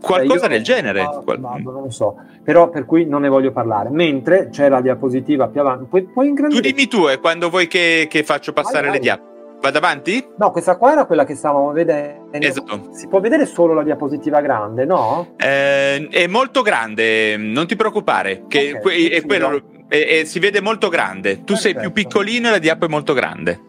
[0.00, 1.02] Qualcosa cioè, del genere.
[1.02, 3.90] No, no, non lo so, però per cui non ne voglio parlare.
[3.90, 5.84] Mentre c'è la diapositiva più avanti.
[5.84, 8.92] Puoi, puoi tu dimmi tu, e eh, quando vuoi che, che faccio passare vai, vai.
[8.94, 9.29] le diapositive.
[9.60, 10.26] Vado avanti?
[10.38, 12.28] No, questa qua era quella che stavamo vedendo.
[12.32, 12.88] Esatto.
[12.92, 15.34] Si può vedere solo la diapositiva grande, no?
[15.36, 20.38] Eh, è molto grande, non ti preoccupare, che okay, que- è quello, è, è, si
[20.38, 21.44] vede molto grande.
[21.44, 21.60] Tu Perfetto.
[21.60, 23.60] sei più piccolino e la diapo è molto grande.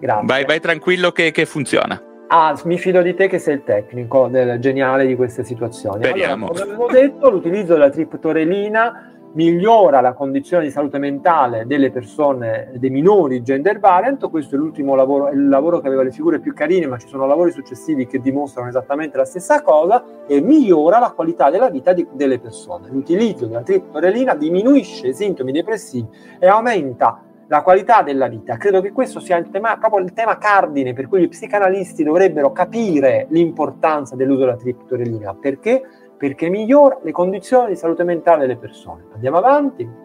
[0.00, 0.26] Grazie.
[0.26, 2.00] Vai, vai tranquillo che, che, funziona.
[2.28, 6.02] Ah, mi fido di te che sei il tecnico del geniale di queste situazioni.
[6.04, 6.48] Speriamo.
[6.48, 12.72] Allora, come avevo detto, l'utilizzo della triptorelina migliora la condizione di salute mentale delle persone,
[12.74, 14.28] dei minori gender variant.
[14.30, 17.08] Questo è l'ultimo lavoro, è il lavoro che aveva le figure più carine, ma ci
[17.08, 21.92] sono lavori successivi che dimostrano esattamente la stessa cosa e migliora la qualità della vita
[21.92, 22.88] di, delle persone.
[22.90, 28.56] L'utilizzo della triptorelina diminuisce i sintomi depressivi e aumenta la qualità della vita.
[28.56, 32.52] Credo che questo sia il tema, proprio il tema cardine per cui gli psicanalisti dovrebbero
[32.52, 35.34] capire l'importanza dell'uso della triptorelina.
[35.34, 35.82] Perché?
[36.16, 39.04] Perché migliora le condizioni di salute mentale delle persone.
[39.14, 40.02] Andiamo avanti.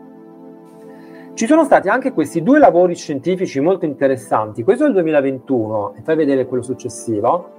[1.33, 4.63] Ci sono stati anche questi due lavori scientifici molto interessanti.
[4.63, 7.49] Questo del 2021 e fai vedere quello successivo.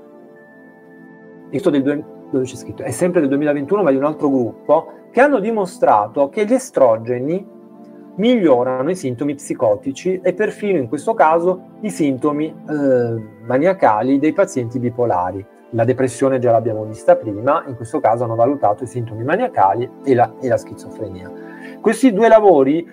[1.48, 1.82] Questo del
[2.30, 2.82] dove c'è scritto?
[2.82, 7.58] È sempre del 2021 ma di un altro gruppo che hanno dimostrato che gli estrogeni
[8.16, 14.78] migliorano i sintomi psicotici e perfino in questo caso i sintomi eh, maniacali dei pazienti
[14.78, 15.44] bipolari.
[15.70, 20.14] La depressione già l'abbiamo vista prima, in questo caso hanno valutato i sintomi maniacali e
[20.14, 21.30] la, e la schizofrenia.
[21.80, 22.84] Questi due lavori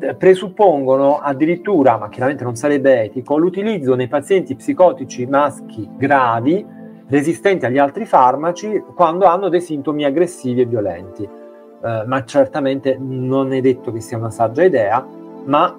[0.00, 6.66] eh, presuppongono addirittura, ma chiaramente non sarebbe etico, l'utilizzo nei pazienti psicotici maschi gravi,
[7.08, 11.22] resistenti agli altri farmaci, quando hanno dei sintomi aggressivi e violenti.
[11.22, 15.06] Eh, ma certamente non è detto che sia una saggia idea,
[15.44, 15.78] ma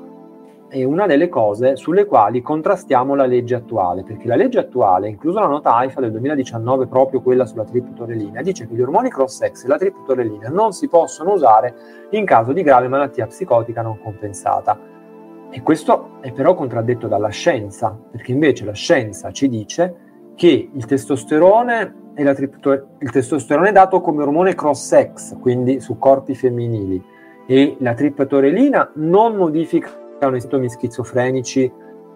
[0.69, 5.39] è una delle cose sulle quali contrastiamo la legge attuale, perché la legge attuale, inclusa
[5.39, 9.67] la nota AIFA del 2019, proprio quella sulla triptorelina, dice che gli ormoni cross-sex e
[9.67, 11.73] la triptorelina non si possono usare
[12.12, 14.77] in caso di grave malattia psicotica non compensata.
[15.49, 19.95] E questo è però contraddetto dalla scienza, perché invece la scienza ci dice
[20.36, 26.36] che il testosterone, la triptor- il testosterone è dato come ormone cross-sex, quindi su corpi
[26.36, 27.01] femminili,
[27.47, 31.71] e la triptorelina non modifica hanno i sintomi schizofrenici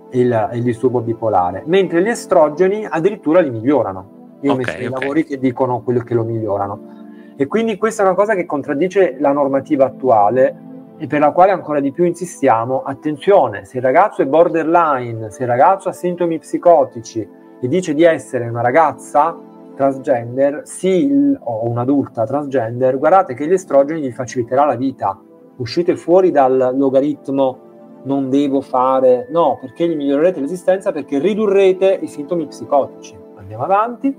[0.10, 4.38] e il, il, disturbo bipolare, mentre gli estrogeni addirittura li migliorano.
[4.42, 5.00] Io okay, ho messo okay.
[5.00, 6.90] lavori che dicono quello che lo migliorano.
[7.36, 11.52] E quindi questa è una cosa che contraddice la normativa attuale e per la quale
[11.52, 12.84] ancora di più insistiamo.
[12.84, 17.28] Attenzione, se il ragazzo è borderline, se il ragazzo ha sintomi psicotici
[17.60, 19.36] e dice di essere una ragazza
[19.76, 25.20] transgender, sì, o un'adulta transgender, guardate che gli estrogeni gli faciliterà la vita.
[25.58, 27.70] Uscite fuori dal logaritmo
[28.04, 33.16] non devo fare, no, perché gli migliorerete l'esistenza perché ridurrete i sintomi psicotici.
[33.36, 34.16] Andiamo avanti.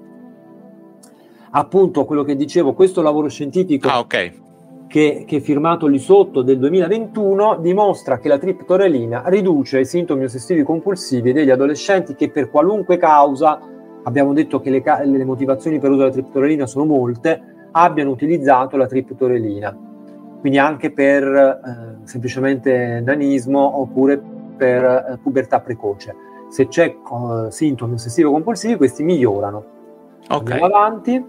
[1.54, 4.32] Appunto, quello che dicevo, questo lavoro scientifico ah, okay.
[4.88, 10.24] che, che, è firmato lì sotto del 2021 dimostra che la triptorelina riduce i sintomi
[10.24, 13.60] ossessivi compulsivi degli adolescenti che per qualunque causa,
[14.02, 18.86] abbiamo detto che le, le motivazioni per l'uso della triptorelina sono molte, abbiano utilizzato la
[18.86, 19.91] triptorelina
[20.42, 24.20] quindi anche per eh, semplicemente nanismo oppure
[24.56, 26.16] per eh, pubertà precoce.
[26.48, 29.64] Se c'è eh, sintomi ossessivo-compulsivi, questi migliorano.
[30.24, 30.38] Okay.
[30.38, 31.24] Andiamo avanti.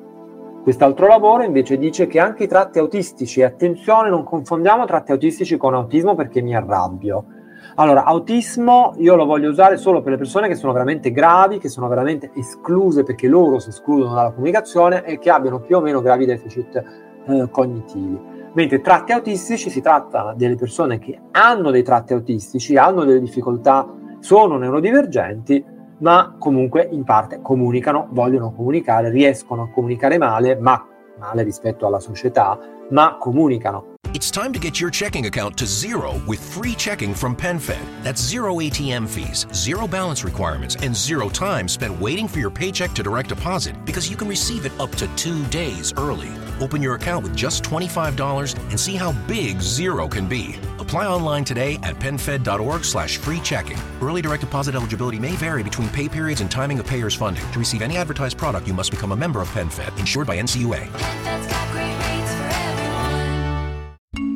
[0.63, 5.75] Quest'altro lavoro invece dice che anche i tratti autistici, attenzione, non confondiamo tratti autistici con
[5.75, 7.25] autismo perché mi arrabbio.
[7.75, 11.69] Allora, autismo io lo voglio usare solo per le persone che sono veramente gravi, che
[11.69, 16.01] sono veramente escluse perché loro si escludono dalla comunicazione e che abbiano più o meno
[16.01, 16.83] gravi deficit
[17.27, 23.03] eh, cognitivi Mentre tratti autistici si tratta delle persone che hanno dei tratti autistici, hanno
[23.03, 25.65] delle difficoltà, sono neurodivergenti,
[25.99, 30.85] ma comunque in parte comunicano, vogliono comunicare, riescono a comunicare male, ma
[31.17, 32.59] male rispetto alla società,
[32.91, 33.91] ma comunicano.
[34.13, 37.81] It's time to get your checking account to zero with free checking from PenFed.
[38.03, 42.93] That's zero ATM fees, zero balance requirements, and zero time spent waiting for your paycheck
[42.93, 46.29] to direct deposit because you can receive it up to two days early.
[46.61, 50.55] Open your account with just $25 and see how big zero can be.
[50.79, 53.77] Apply online today at PenFed.org slash free checking.
[54.01, 57.49] Early direct deposit eligibility may vary between pay periods and timing of payer's funding.
[57.51, 60.89] To receive any advertised product, you must become a member of PenFed, insured by NCUA.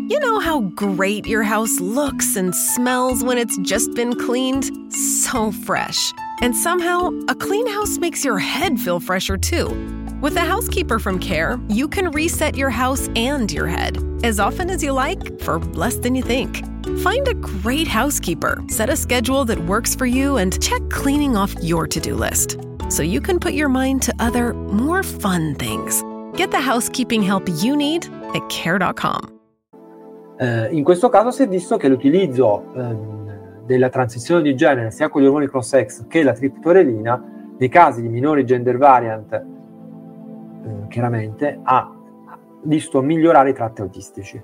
[0.09, 4.72] You know how great your house looks and smells when it's just been cleaned?
[4.93, 6.11] So fresh.
[6.41, 9.97] And somehow, a clean house makes your head feel fresher too.
[10.20, 14.72] With a housekeeper from Care, you can reset your house and your head as often
[14.72, 16.63] as you like for less than you think.
[17.03, 21.53] Find a great housekeeper, set a schedule that works for you, and check cleaning off
[21.61, 22.57] your to do list
[22.89, 26.03] so you can put your mind to other, more fun things.
[26.36, 29.34] Get the housekeeping help you need at care.com.
[30.39, 35.09] Eh, in questo caso si è visto che l'utilizzo ehm, della transizione di genere, sia
[35.09, 37.24] con gli ormoni cross-sex che la triptorelina,
[37.59, 39.55] nei casi di minori gender variant eh,
[40.89, 41.91] chiaramente ha
[42.63, 44.41] visto migliorare i tratti autistici.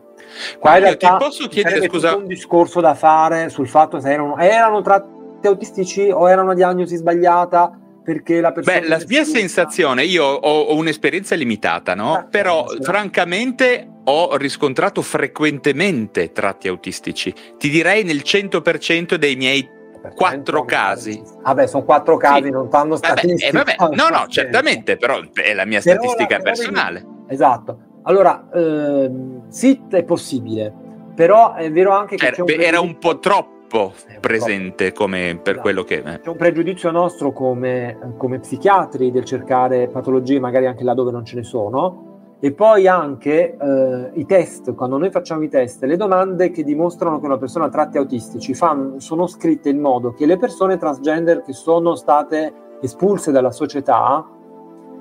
[0.59, 4.37] Qua in realtà ti posso chiedere scusa un discorso da fare sul fatto se erano,
[4.37, 10.03] erano tratti autistici o era una diagnosi sbagliata perché la persona Beh, la mia sensazione,
[10.03, 12.15] io ho, ho un'esperienza limitata, no?
[12.15, 12.81] Ah, Però sì.
[12.81, 17.33] francamente ho riscontrato frequentemente tratti autistici.
[17.57, 19.67] Ti direi nel 100% dei miei
[20.15, 21.21] quattro casi.
[21.41, 22.49] Vabbè, sono quattro casi, sì.
[22.49, 23.51] non fanno statistiche.
[23.51, 23.95] Vabbè, eh, vabbè.
[23.95, 27.05] No, no, certamente, però è la mia però statistica la, personale.
[27.27, 27.77] Esatto.
[28.03, 30.73] Allora, ehm, sì, è possibile,
[31.15, 32.27] però è vero anche che...
[32.27, 35.61] Era, era un po' troppo presente come per esatto.
[35.61, 36.03] quello che...
[36.05, 36.19] Eh.
[36.19, 41.23] C'è un pregiudizio nostro come, come psichiatri del cercare patologie magari anche là dove non
[41.23, 42.12] ce ne sono,
[42.43, 47.21] e poi anche eh, i test, quando noi facciamo i test, le domande che dimostrano
[47.21, 51.41] che una persona ha tratti autistici fanno, sono scritte in modo che le persone transgender
[51.41, 54.27] che sono state espulse dalla società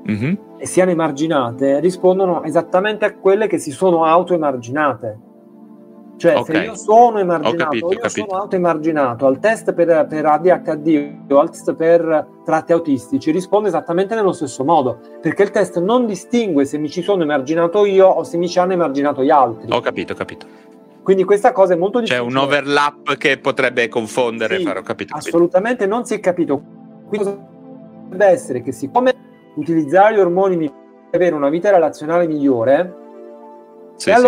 [0.09, 0.35] mm-hmm.
[0.57, 5.19] e siano emarginate rispondono esattamente a quelle che si sono auto-emarginate.
[6.23, 6.55] Cioè, okay.
[6.55, 8.27] se io sono emarginato, capito, io capito.
[8.29, 14.15] sono autoemarginato al test per, per, ADHD o al test per tratti autistici, rispondo esattamente
[14.15, 18.23] nello stesso modo, perché il test non distingue se mi ci sono emarginato io o
[18.23, 19.67] se mi ci hanno emarginato gli altri.
[19.73, 20.47] Ho capito, ho capito.
[21.03, 22.25] Quindi questa cosa è molto difficile.
[22.25, 25.29] C'è un overlap che potrebbe confondere, sì, farò capito, capito.
[25.29, 26.63] Assolutamente non si è capito.
[27.09, 27.37] Quindi
[28.11, 29.13] deve essere che siccome
[29.57, 30.73] utilizzare gli ormoni mi
[31.11, 32.95] avere una vita relazionale migliore,
[33.97, 34.21] sì, e sì.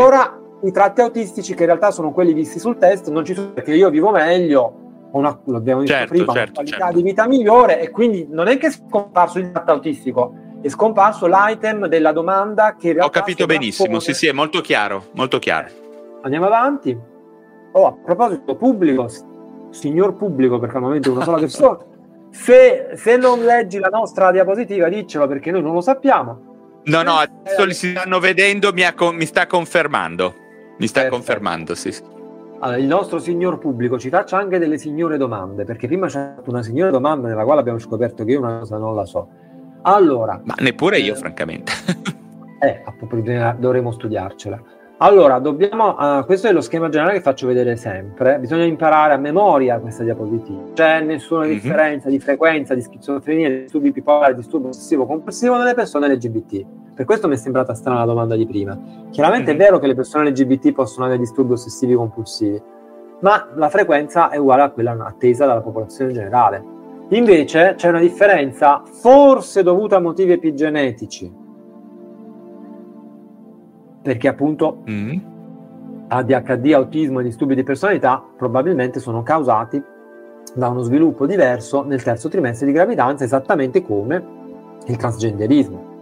[0.64, 3.74] I tratti autistici, che in realtà sono quelli visti sul test, non ci sono perché
[3.74, 6.96] io vivo meglio, ho una, l'abbiamo detto certo, prima, certo, una qualità certo.
[6.96, 11.26] di vita migliore e quindi non è che è scomparso il tratto autistico, è scomparso
[11.26, 15.38] l'item della domanda che in realtà Ho capito benissimo, sì sì, è molto chiaro, molto
[15.38, 15.68] chiaro.
[16.22, 16.98] Andiamo avanti.
[17.72, 19.08] Oh, a proposito, pubblico,
[19.70, 21.78] signor pubblico, perché al momento è una sola persona,
[22.30, 26.52] se, se non leggi la nostra diapositiva, diccelo perché noi non lo sappiamo.
[26.84, 30.42] No, no, adesso li stanno vedendo, mi, ha, mi sta confermando.
[30.78, 31.10] Mi sta Perfetto.
[31.10, 31.94] confermando, sì.
[32.60, 36.62] Allora, il nostro signor pubblico ci faccia anche delle signore domande, perché prima c'è una
[36.62, 39.28] signora domanda nella quale abbiamo scoperto che io una cosa non la so.
[39.82, 40.40] Allora...
[40.44, 41.72] Ma neppure io, eh, francamente.
[42.60, 42.82] eh,
[43.58, 44.62] dovremo studiarcela.
[45.04, 48.38] Allora, dobbiamo, uh, questo è lo schema generale che faccio vedere sempre.
[48.38, 50.72] Bisogna imparare a memoria questa diapositiva.
[50.72, 51.52] C'è nessuna mm-hmm.
[51.52, 56.64] differenza di frequenza di schizofrenia, di disturbi bipolari, disturbo ossessivo compulsivo nelle persone LGBT.
[56.94, 58.80] Per questo mi è sembrata strana la domanda di prima.
[59.10, 59.60] Chiaramente mm-hmm.
[59.60, 62.62] è vero che le persone LGBT possono avere disturbi ossessivi compulsivi,
[63.20, 66.64] ma la frequenza è uguale a quella attesa dalla popolazione generale.
[67.10, 71.43] Invece c'è una differenza, forse dovuta a motivi epigenetici,
[74.04, 75.16] perché appunto mm.
[76.08, 79.82] ADHD, autismo e disturbi di personalità probabilmente sono causati
[80.54, 84.22] da uno sviluppo diverso nel terzo trimestre di gravidanza, esattamente come
[84.86, 85.92] il transgenderismo.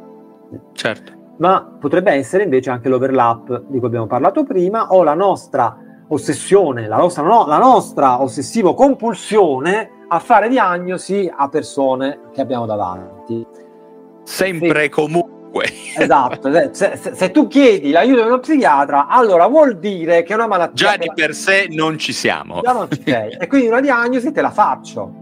[0.72, 1.12] Certo.
[1.36, 5.78] Ma potrebbe essere invece anche l'overlap di cui abbiamo parlato prima o la nostra
[6.08, 13.46] ossessione, la nostra, no, la nostra ossessivo-compulsione a fare diagnosi a persone che abbiamo davanti.
[14.24, 15.66] Sempre e comunque comunque.
[15.96, 20.36] Esatto, se, se, se, tu chiedi l'aiuto di uno psichiatra, allora vuol dire che è
[20.36, 20.90] una malattia...
[20.90, 22.60] Già di per sé non ci siamo.
[22.62, 23.36] Già non ci sei.
[23.38, 25.12] e quindi una diagnosi te la faccio.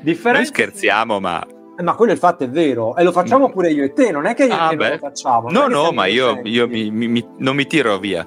[0.00, 0.38] Differenza...
[0.38, 1.46] Noi scherziamo, ma...
[1.76, 4.26] Eh, ma quello il fatto è vero, e lo facciamo pure io e te, non
[4.26, 5.50] è che io ah, e te lo facciamo.
[5.50, 8.26] No, no, ma io, io mi, mi, non mi tiro via.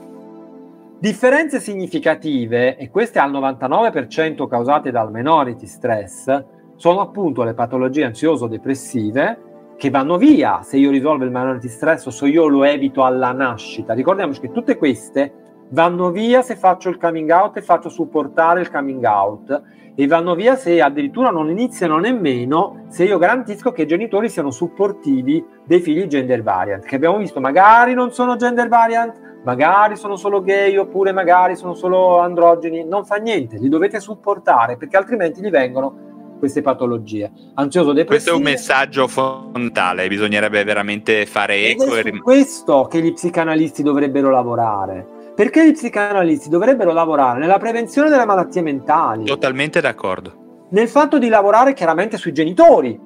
[1.00, 6.44] Differenze significative, e queste al 99% causate dal minority stress,
[6.76, 9.47] sono appunto le patologie ansioso-depressive
[9.78, 10.62] che vanno via.
[10.64, 13.94] Se io risolvo il minority stress o se io lo evito alla nascita.
[13.94, 18.72] Ricordiamoci che tutte queste vanno via se faccio il coming out e faccio supportare il
[18.72, 19.62] coming out.
[19.96, 24.52] E vanno via se addirittura non iniziano nemmeno se io garantisco che i genitori siano
[24.52, 30.16] supportivi dei figli gender variant, che abbiamo visto magari non sono gender variant, magari sono
[30.16, 35.42] solo gay oppure magari sono solo androgeni, non fa niente, li dovete supportare perché altrimenti
[35.42, 36.07] gli vengono
[36.38, 37.32] queste patologie.
[37.56, 38.08] Ansioso depressivo.
[38.08, 41.96] Questo è un messaggio fondamentale, bisognerebbe veramente fare eco.
[41.96, 45.16] Ed è su questo che gli psicanalisti dovrebbero lavorare.
[45.36, 49.26] Perché gli psicanalisti dovrebbero lavorare nella prevenzione delle malattie mentali.
[49.26, 50.66] Totalmente d'accordo.
[50.70, 53.00] Nel fatto di lavorare chiaramente sui genitori,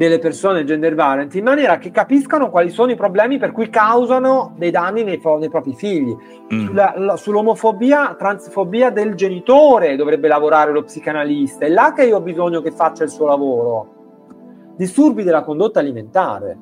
[0.00, 4.54] delle persone gender variant in maniera che capiscano quali sono i problemi per cui causano
[4.56, 6.16] dei danni nei, nei propri figli.
[6.54, 6.66] Mm.
[6.68, 12.22] Sulla, la, sull'omofobia, transfobia del genitore dovrebbe lavorare lo psicanalista, è là che io ho
[12.22, 14.72] bisogno che faccia il suo lavoro.
[14.74, 16.56] Disturbi della condotta alimentare,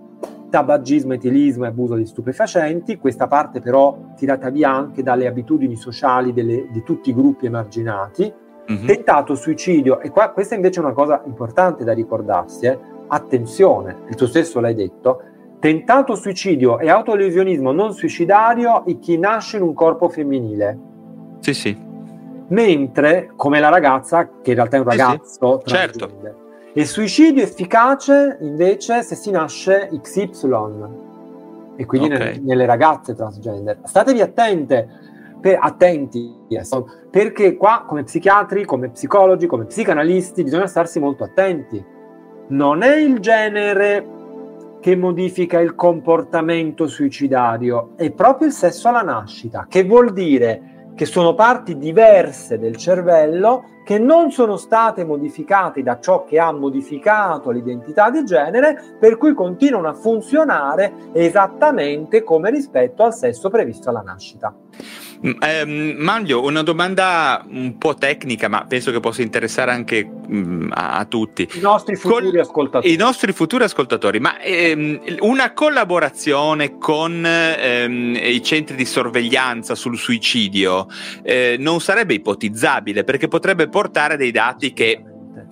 [0.50, 6.32] tabagismo, etilismo e abuso di stupefacenti, questa parte però tirata via anche dalle abitudini sociali
[6.32, 8.32] delle, di tutti i gruppi emarginati,
[8.72, 8.84] mm-hmm.
[8.84, 14.14] tentato suicidio, e qua, questa invece è una cosa importante da ricordarsi, eh, attenzione, il
[14.14, 15.22] tuo stesso l'hai detto,
[15.58, 20.78] tentato suicidio e autolesionismo non suicidario in chi nasce in un corpo femminile.
[21.40, 21.86] Sì, sì.
[22.48, 26.10] Mentre, come la ragazza, che in realtà è un ragazzo, sì, certo.
[26.72, 31.06] il suicidio efficace invece se si nasce XY
[31.76, 32.26] e quindi okay.
[32.26, 33.80] nelle, nelle ragazze transgender.
[33.84, 34.88] Statevi attente,
[35.40, 36.34] per, attenti,
[37.10, 41.96] perché qua come psichiatri, come psicologi, come psicanalisti bisogna starsi molto attenti
[42.48, 44.16] non è il genere
[44.80, 51.04] che modifica il comportamento suicidario, è proprio il sesso alla nascita, che vuol dire che
[51.04, 57.50] sono parti diverse del cervello che non sono state modificate da ciò che ha modificato
[57.50, 64.02] l'identità di genere, per cui continuano a funzionare esattamente come rispetto al sesso previsto alla
[64.02, 64.54] nascita.
[65.20, 70.70] Eh, Manlio, una domanda un po' tecnica, ma penso che possa interessare anche mh, mm,
[70.72, 71.48] a, a, tutti.
[71.54, 72.92] I nostri futuri con, ascoltatori.
[72.92, 79.98] I nostri futuri ascoltatori, ma ehm, una collaborazione con ehm, i centri di sorveglianza sul
[79.98, 80.86] suicidio
[81.22, 85.02] eh, non sarebbe ipotizzabile perché potrebbe portare dei dati che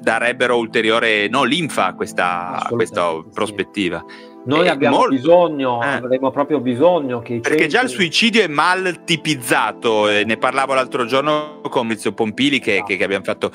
[0.00, 4.04] darebbero ulteriore no, linfa a questa, a questa prospettiva.
[4.06, 4.25] Sì.
[4.46, 5.14] Noi abbiamo molto.
[5.14, 5.86] bisogno, eh.
[5.86, 7.40] avremo proprio bisogno che...
[7.40, 7.68] Perché centri...
[7.68, 12.84] già il suicidio è mal tipizzato, eh, ne parlavo l'altro giorno con Mizio Pompili che,
[12.86, 13.50] che, che, abbiamo fatto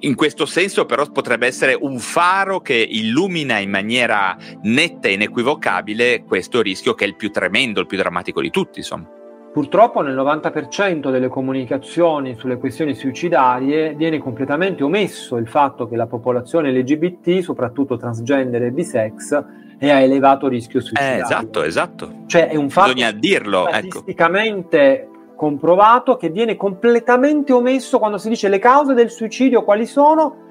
[0.00, 6.24] in questo senso, però potrebbe essere un faro che illumina in maniera netta e inequivocabile
[6.24, 9.08] questo rischio che è il più tremendo, il più drammatico di tutti, insomma.
[9.54, 16.08] Purtroppo nel 90% delle comunicazioni sulle questioni suicidarie viene completamente omesso il fatto che la
[16.08, 19.44] popolazione LGBT, soprattutto transgender e bisex,
[19.84, 21.18] è a elevato rischio suicidario.
[21.18, 22.12] Eh, esatto, esatto.
[22.26, 23.98] Cioè è un fatto Bisogna dirlo, ecco.
[23.98, 25.34] statisticamente ecco.
[25.36, 30.42] comprovato che viene completamente omesso quando si dice le cause del suicidio quali sono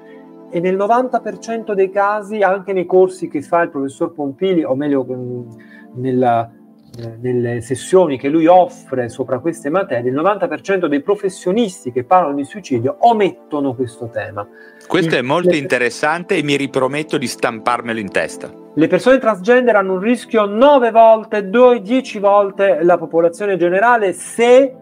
[0.50, 5.04] e nel 90% dei casi, anche nei corsi che fa il professor Pompili, o meglio
[5.94, 6.48] nella,
[7.20, 12.44] nelle sessioni che lui offre sopra queste materie, il 90% dei professionisti che parlano di
[12.44, 14.46] suicidio omettono questo tema.
[14.86, 18.50] Questo è molto interessante e mi riprometto di stamparmelo in testa.
[18.76, 24.74] Le persone transgender hanno un rischio 9 volte, 10 volte la popolazione generale se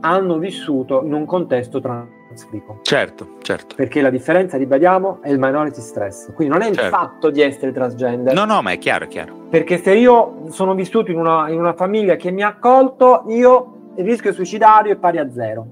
[0.00, 2.80] hanno vissuto in un contesto transfrico.
[2.82, 3.74] Certo, certo.
[3.74, 6.32] Perché la differenza, ribadiamo, è il minority stress.
[6.34, 6.94] Quindi non è il certo.
[6.94, 8.34] fatto di essere transgender.
[8.34, 9.34] No, no, ma è chiaro, è chiaro.
[9.48, 13.92] Perché se io sono vissuto in una, in una famiglia che mi ha accolto, io
[13.96, 15.66] il rischio suicidario è pari a zero.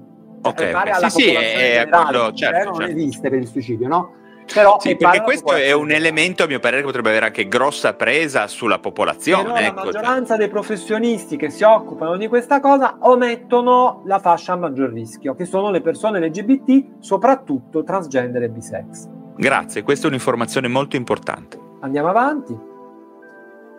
[0.47, 1.09] Ok, okay.
[1.09, 2.91] sì, sì, è, quello, certo, non certo.
[2.91, 4.13] esiste per il suicidio, no?
[4.53, 7.93] Però sì, perché questo è un elemento, a mio parere, che potrebbe avere anche grossa
[7.93, 9.43] presa sulla popolazione.
[9.43, 9.75] Però ecco.
[9.75, 14.91] la maggioranza dei professionisti che si occupano di questa cosa omettono la fascia a maggior
[14.91, 19.07] rischio, che sono le persone LGBT, soprattutto transgender e bisex.
[19.35, 21.59] Grazie, questa è un'informazione molto importante.
[21.81, 22.55] Andiamo avanti.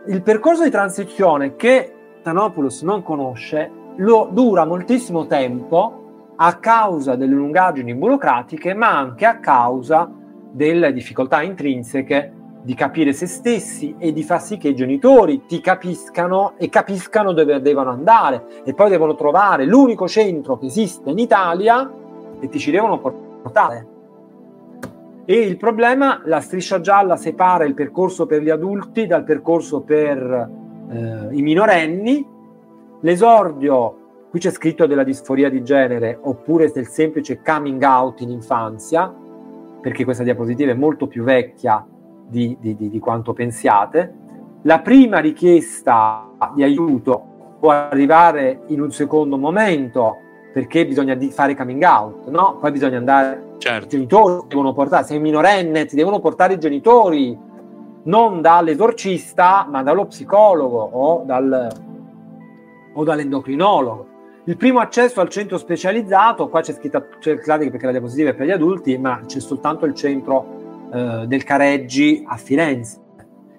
[0.08, 1.92] Il percorso di transizione che
[2.22, 6.05] Tanopoulos non conosce lo dura moltissimo tempo
[6.36, 10.10] a causa delle lungaggini burocratiche, ma anche a causa
[10.50, 12.32] delle difficoltà intrinseche
[12.62, 17.32] di capire se stessi e di far sì che i genitori ti capiscano e capiscano
[17.32, 21.88] dove devono andare e poi devono trovare l'unico centro che esiste in Italia
[22.40, 23.86] e ti ci devono portare.
[25.24, 30.50] E il problema, la striscia gialla separa il percorso per gli adulti dal percorso per
[30.88, 32.26] eh, i minorenni,
[33.00, 34.05] l'esordio
[34.36, 39.10] qui c'è scritto della disforia di genere oppure del semplice coming out in infanzia,
[39.80, 41.86] perché questa diapositiva è molto più vecchia
[42.28, 44.12] di, di, di, di quanto pensiate.
[44.62, 50.18] La prima richiesta di aiuto può arrivare in un secondo momento
[50.52, 52.58] perché bisogna fare coming out, no?
[52.60, 53.86] Poi bisogna andare, certo.
[53.86, 57.38] i genitori devono portare, sei minorenne, ti devono portare i genitori,
[58.02, 61.72] non dall'esorcista, ma dallo psicologo o, dal,
[62.92, 64.14] o dall'endocrinologo.
[64.48, 68.46] Il primo accesso al centro specializzato, qua c'è scritta c'è perché la diapositiva è per
[68.46, 73.00] gli adulti, ma c'è soltanto il centro eh, del Careggi a Firenze.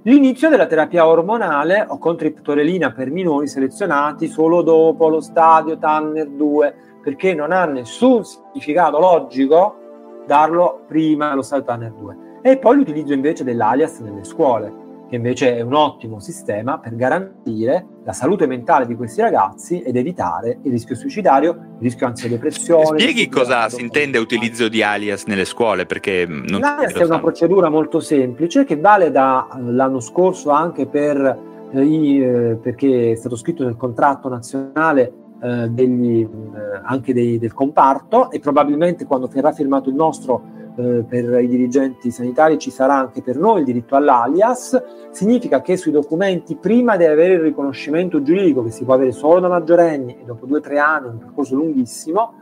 [0.04, 6.30] L'inizio della terapia ormonale o con triptorelina per minori selezionati solo dopo lo stadio Tanner
[6.30, 12.18] 2, perché non ha nessun significato logico darlo prima dello stadio Tanner 2.
[12.42, 17.86] E poi l'utilizzo invece dell'alias nelle scuole che invece è un ottimo sistema per garantire
[18.04, 23.00] la salute mentale di questi ragazzi ed evitare il rischio suicidario, il rischio ansia-depressione.
[23.00, 25.86] Spieghi cosa si intende utilizzo di alias nelle scuole?
[25.86, 31.40] Perché non L'alias è una procedura molto semplice che vale dall'anno scorso anche per
[31.72, 37.38] eh, i, eh, perché è stato scritto nel contratto nazionale eh, degli, eh, anche dei,
[37.38, 42.70] del comparto e probabilmente quando verrà firmato il nostro eh, per i dirigenti sanitari ci
[42.70, 47.40] sarà anche per noi il diritto all'alias, significa che sui documenti prima di avere il
[47.40, 51.08] riconoscimento giuridico che si può avere solo da maggiorenni e dopo due o tre anni,
[51.08, 52.34] un percorso lunghissimo,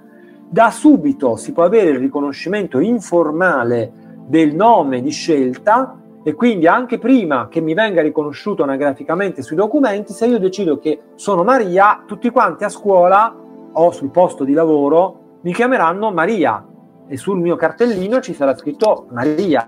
[0.49, 3.91] da subito si può avere il riconoscimento informale
[4.27, 10.11] del nome di scelta e quindi anche prima che mi venga riconosciuto anagraficamente sui documenti,
[10.11, 13.33] se io decido che sono Maria, tutti quanti a scuola
[13.71, 16.65] o sul posto di lavoro mi chiameranno Maria
[17.07, 19.67] e sul mio cartellino ci sarà scritto Maria.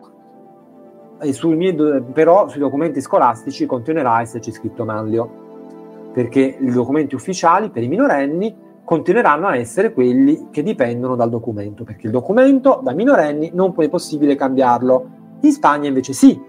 [1.20, 7.16] E sul mio, però sui documenti scolastici continuerà a esserci scritto Manlio, perché i documenti
[7.16, 12.80] ufficiali per i minorenni continueranno a essere quelli che dipendono dal documento, perché il documento
[12.84, 15.10] da minorenni non è possibile cambiarlo.
[15.42, 16.40] In Spagna invece sì,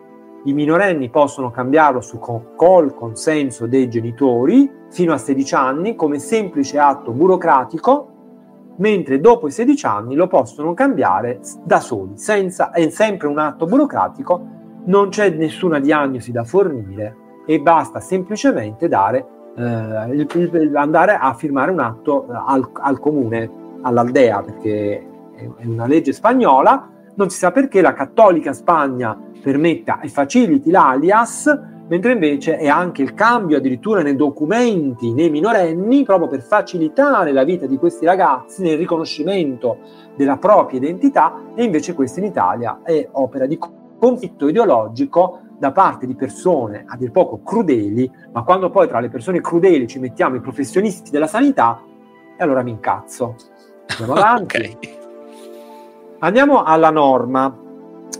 [0.44, 6.78] i minorenni possono cambiarlo su, col consenso dei genitori fino a 16 anni come semplice
[6.78, 8.17] atto burocratico
[8.78, 13.66] mentre dopo i 16 anni lo possono cambiare da soli, senza, è sempre un atto
[13.66, 17.16] burocratico, non c'è nessuna diagnosi da fornire
[17.46, 19.26] e basta semplicemente dare,
[19.56, 19.62] eh,
[20.74, 23.50] andare a firmare un atto eh, al, al comune,
[23.82, 30.08] all'aldea, perché è una legge spagnola, non si sa perché la cattolica Spagna permetta e
[30.08, 36.42] faciliti l'alias mentre invece è anche il cambio addirittura nei documenti nei minorenni proprio per
[36.42, 39.78] facilitare la vita di questi ragazzi nel riconoscimento
[40.16, 43.58] della propria identità e invece questo in Italia è opera di
[43.98, 49.08] conflitto ideologico da parte di persone a dir poco crudeli, ma quando poi tra le
[49.08, 51.82] persone crudeli ci mettiamo i professionisti della sanità,
[52.36, 53.34] e allora mi incazzo.
[53.88, 54.56] Andiamo avanti.
[54.56, 54.78] okay.
[56.20, 57.66] Andiamo alla norma.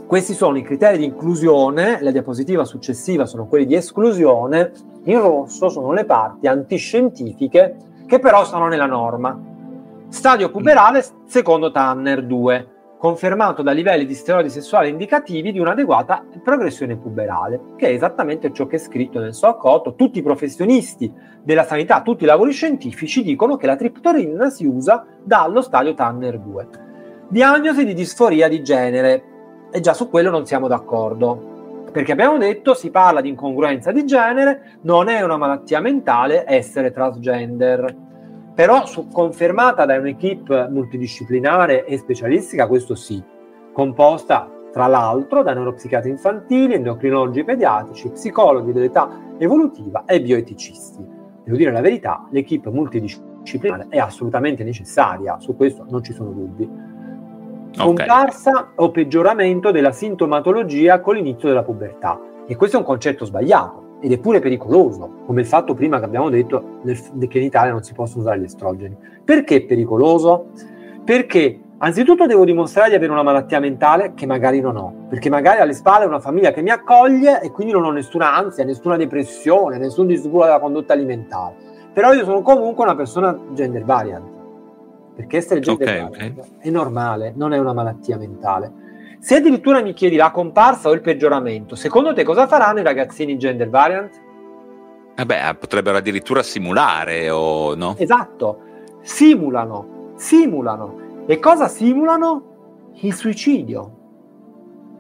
[0.09, 4.73] Questi sono i criteri di inclusione, la diapositiva successiva sono quelli di esclusione,
[5.05, 9.39] in rosso sono le parti antiscientifiche che però sono nella norma.
[10.09, 16.97] Stadio puberale secondo Tanner 2, confermato da livelli di steroidi sessuali indicativi di un'adeguata progressione
[16.97, 19.95] puberale, che è esattamente ciò che è scritto nel SOC8.
[19.95, 25.05] Tutti i professionisti della sanità, tutti i lavori scientifici dicono che la triptorina si usa
[25.23, 26.69] dallo stadio Tanner 2.
[27.29, 29.37] Diagnosi di disforia di genere
[29.71, 31.57] e già su quello non siamo d'accordo.
[31.93, 36.91] Perché abbiamo detto si parla di incongruenza di genere, non è una malattia mentale essere
[36.91, 38.07] transgender.
[38.55, 43.23] Però su, confermata da un'equipe multidisciplinare e specialistica, questo sì,
[43.73, 49.09] composta tra l'altro da neuropsichiatri infantili, endocrinologi pediatrici, psicologi dell'età
[49.39, 51.05] evolutiva e bioeticisti.
[51.45, 56.88] Devo dire la verità, l'equipe multidisciplinare è assolutamente necessaria, su questo non ci sono dubbi
[57.73, 58.73] scomparsa okay.
[58.77, 62.21] o peggioramento della sintomatologia con l'inizio della pubertà.
[62.47, 66.05] E questo è un concetto sbagliato ed è pure pericoloso, come il fatto prima che
[66.05, 68.97] abbiamo detto che in Italia non si possono usare gli estrogeni.
[69.25, 70.51] Perché è pericoloso?
[71.05, 75.61] Perché anzitutto devo dimostrare di avere una malattia mentale che magari non ho, perché magari
[75.61, 78.97] alle spalle ho una famiglia che mi accoglie e quindi non ho nessuna ansia, nessuna
[78.97, 81.55] depressione, nessun disturbo della condotta alimentare.
[81.93, 84.37] Però io sono comunque una persona gender variant
[85.19, 86.35] perché essere gender okay, okay.
[86.61, 88.73] è normale, non è una malattia mentale.
[89.19, 93.37] Se addirittura mi chiedi la comparsa o il peggioramento, secondo te cosa faranno i ragazzini
[93.37, 94.15] gender variant?
[95.17, 97.97] Eh beh, potrebbero addirittura simulare o no?
[97.99, 98.61] Esatto,
[99.01, 101.25] simulano, simulano.
[101.27, 102.93] E cosa simulano?
[103.01, 103.97] Il suicidio.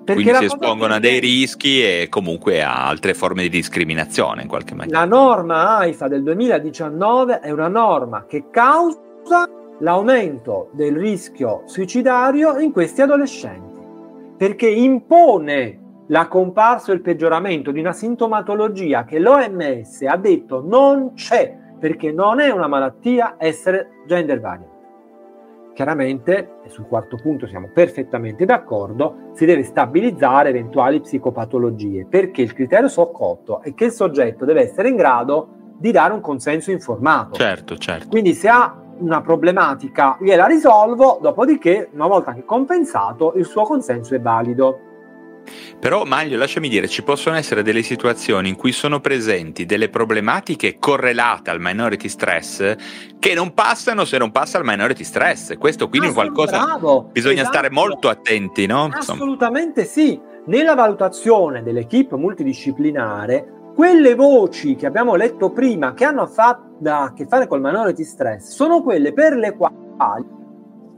[0.04, 4.48] Perché quindi si espongono a dei rischi e comunque a altre forme di discriminazione in
[4.48, 4.98] qualche maniera.
[4.98, 9.48] La norma AIFA del 2019 è una norma che causa
[9.80, 13.80] l'aumento del rischio suicidario in questi adolescenti,
[14.36, 21.12] perché impone la comparsa e il peggioramento di una sintomatologia che l'OMS ha detto non
[21.14, 24.76] c'è, perché non è una malattia essere gender variant.
[25.74, 32.52] Chiaramente, e sul quarto punto siamo perfettamente d'accordo, si deve stabilizzare eventuali psicopatologie, perché il
[32.52, 37.36] criterio soccotto è che il soggetto deve essere in grado di dare un consenso informato.
[37.36, 38.08] Certo, certo.
[38.08, 44.14] Quindi se ha una problematica gliela risolvo, dopodiché, una volta che compensato, il suo consenso
[44.14, 44.80] è valido.
[45.78, 50.78] Però Maglio, lasciami dire, ci possono essere delle situazioni in cui sono presenti delle problematiche
[50.78, 52.74] correlate al minority stress
[53.18, 55.56] che non passano se non passa al minority stress.
[55.56, 57.52] Questo quindi è qualcosa bravo, bisogna esatto.
[57.52, 58.90] stare molto attenti, no?
[58.92, 60.20] Assolutamente sì.
[60.46, 67.46] Nella valutazione dell'equipe multidisciplinare, quelle voci che abbiamo letto prima che hanno a che fare
[67.46, 70.26] col minority stress sono quelle per le quali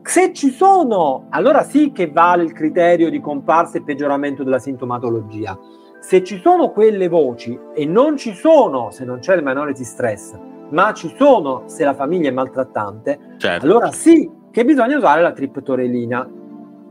[0.01, 5.59] se ci sono, allora sì che vale il criterio di comparsa e peggioramento della sintomatologia.
[6.01, 10.39] Se ci sono quelle voci e non ci sono se non c'è il minority stress,
[10.71, 13.67] ma ci sono se la famiglia è maltrattante, certo.
[13.67, 16.27] allora sì che bisogna usare la triptorelina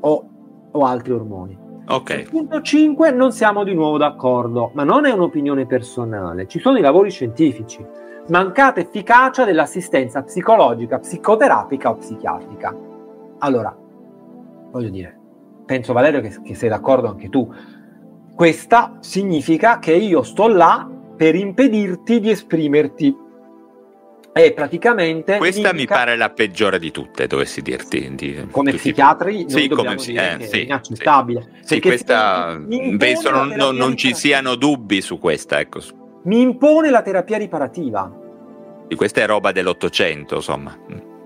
[0.01, 0.29] o,
[0.69, 1.58] o altri ormoni.
[1.91, 2.29] Ok.
[2.29, 6.81] punto 5 non siamo di nuovo d'accordo, ma non è un'opinione personale, ci sono i
[6.81, 7.83] lavori scientifici.
[8.27, 12.77] Mancata efficacia dell'assistenza psicologica, psicoterapica o psichiatrica.
[13.39, 13.75] Allora,
[14.69, 15.19] voglio dire,
[15.65, 17.51] penso Valerio che, che sei d'accordo anche tu.
[18.35, 23.17] Questa significa che io sto là per impedirti di esprimerti.
[24.31, 25.37] E praticamente.
[25.37, 28.13] Questa mi pare la peggiore di tutte, dovessi dirti.
[28.15, 31.49] Di, come psichiatri, sì, come sì, eh, sì, è inaccettabile.
[31.61, 32.59] Sì, questa
[32.97, 35.59] penso non, non, non ci siano dubbi su questa.
[35.59, 35.79] Ecco.
[36.23, 38.11] Mi impone la terapia riparativa.
[38.87, 40.77] Di questa è roba dell'Ottocento, insomma.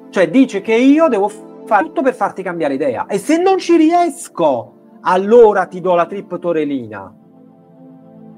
[0.10, 1.30] Cioè, dice che io devo
[1.66, 3.06] fare tutto per farti cambiare idea.
[3.08, 7.16] E se non ci riesco, allora ti do la triptorelina.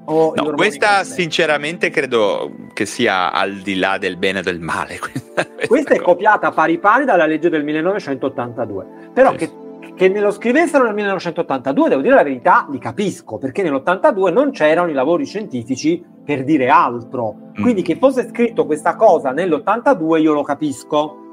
[0.06, 5.00] Oh, no, questa sinceramente credo che sia al di là del bene e del male.
[5.00, 8.86] Questa, questa, questa è copiata pari pari dalla legge del 1982.
[9.14, 9.38] Però sì.
[9.38, 9.52] che,
[9.96, 14.90] che nello scrivessero nel 1982, devo dire la verità, li capisco, perché nell'82 non c'erano
[14.90, 17.52] i lavori scientifici per dire altro.
[17.60, 17.86] Quindi mm.
[17.86, 21.25] che fosse scritto questa cosa nell'82 io lo capisco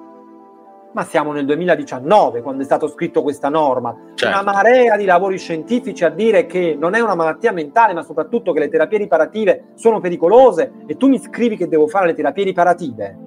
[0.92, 3.94] ma siamo nel 2019 quando è stato scritto questa norma.
[4.14, 4.40] Certo.
[4.40, 8.52] Una marea di lavori scientifici a dire che non è una malattia mentale, ma soprattutto
[8.52, 12.44] che le terapie riparative sono pericolose e tu mi scrivi che devo fare le terapie
[12.44, 13.18] riparative.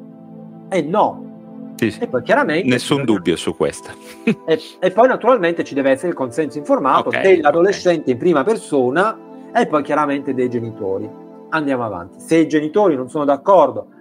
[0.69, 1.23] E eh no.
[1.75, 1.99] Sì, sì.
[2.01, 3.89] E poi chiaramente nessun dubbio su questo.
[4.45, 8.13] e, e, poi naturalmente ci deve essere il consenso informato okay, dell'adolescente okay.
[8.13, 9.17] in prima persona
[9.53, 11.09] e poi chiaramente dei genitori.
[11.49, 12.19] Andiamo avanti.
[12.19, 13.87] Se i genitori non sono d'accordo,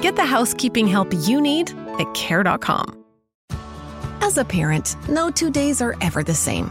[0.00, 2.96] Get the housekeeping help you need at Care.com.
[4.22, 6.70] As a parent, no two days are ever the same.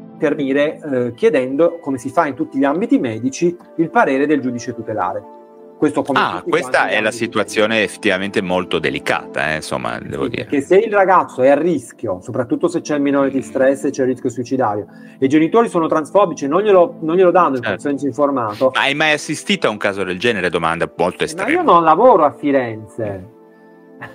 [0.21, 4.75] intervenire eh, chiedendo, come si fa in tutti gli ambiti medici, il parere del giudice
[4.75, 5.39] tutelare.
[5.81, 10.45] Questo ah, questa è la situazione effettivamente molto delicata, eh, insomma, devo sì, dire.
[10.45, 13.89] Che se il ragazzo è a rischio, soprattutto se c'è il minore di stress e
[13.89, 14.85] c'è il rischio suicidario,
[15.17, 17.69] e i genitori sono transfobici e non glielo, non glielo danno certo.
[17.69, 18.69] il consenso informato.
[18.75, 20.51] Ma hai mai assistito a un caso del genere?
[20.51, 21.49] Domanda molto estrema.
[21.49, 23.29] Ma io non lavoro a Firenze.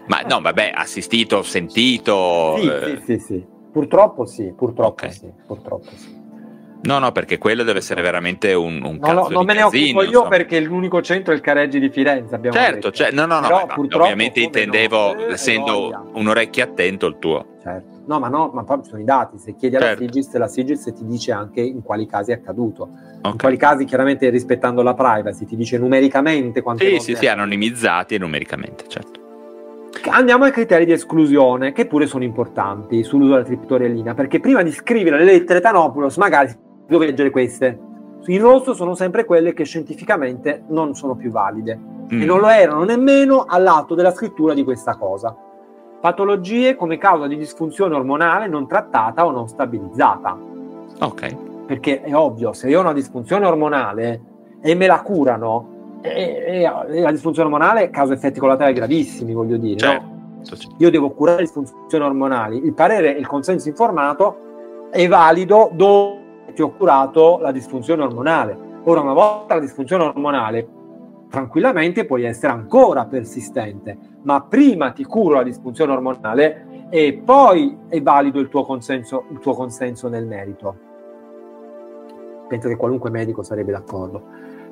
[0.07, 2.59] Ma no, vabbè, assistito, sentito.
[2.59, 2.81] Sì, eh...
[2.85, 3.55] sì, sì, sì.
[3.77, 5.12] Purtroppo sì, purtroppo okay.
[5.12, 6.24] sì, purtroppo sì.
[6.85, 10.01] No, no, perché quello deve essere veramente un, un no, no, non me ne occupo
[10.01, 10.29] io insomma.
[10.29, 12.41] perché l'unico centro è il Careggi di Firenze.
[12.51, 17.57] certo, cioè, no, no, no, ma, ovviamente intendevo, no, essendo un orecchio attento, il tuo.
[17.62, 18.05] Certo.
[18.07, 19.37] No, ma no, ma poi ci sono i dati.
[19.37, 20.05] Se chiedi alla certo.
[20.05, 22.85] Sigis, la Sigis ti dice anche in quali casi è accaduto.
[23.18, 23.31] Okay.
[23.33, 28.14] In quali casi, chiaramente rispettando la privacy, ti dice numericamente quanto Sì, sì, sì, anonimizzati
[28.14, 29.26] e numericamente, certo.
[30.11, 34.71] Andiamo ai criteri di esclusione, che pure sono importanti sull'uso della triptorellina, perché prima di
[34.71, 36.55] scrivere le lettere Tanopoulos, magari
[36.87, 37.79] devo leggere queste.
[38.27, 41.79] In rosso sono sempre quelle che scientificamente non sono più valide
[42.13, 42.23] mm.
[42.23, 45.35] e non lo erano nemmeno all'atto della scrittura di questa cosa.
[46.01, 50.37] Patologie come causa di disfunzione ormonale non trattata o non stabilizzata.
[51.01, 51.37] Ok.
[51.67, 54.21] Perché è ovvio, se io ho una disfunzione ormonale
[54.61, 55.76] e me la curano,
[56.13, 59.79] e, e la disfunzione ormonale causa effetti collaterali gravissimi, voglio dire.
[59.79, 60.05] Certo.
[60.05, 60.15] No?
[60.79, 62.65] Io devo curare le disfunzioni ormonali.
[62.65, 68.57] Il parere, il consenso informato è valido dopo che ho curato la disfunzione ormonale.
[68.85, 70.69] Ora, una volta la disfunzione ormonale,
[71.29, 78.01] tranquillamente puoi essere ancora persistente, ma prima ti curo la disfunzione ormonale e poi è
[78.01, 80.85] valido il tuo consenso, il tuo consenso nel merito.
[82.49, 84.23] Penso che qualunque medico sarebbe d'accordo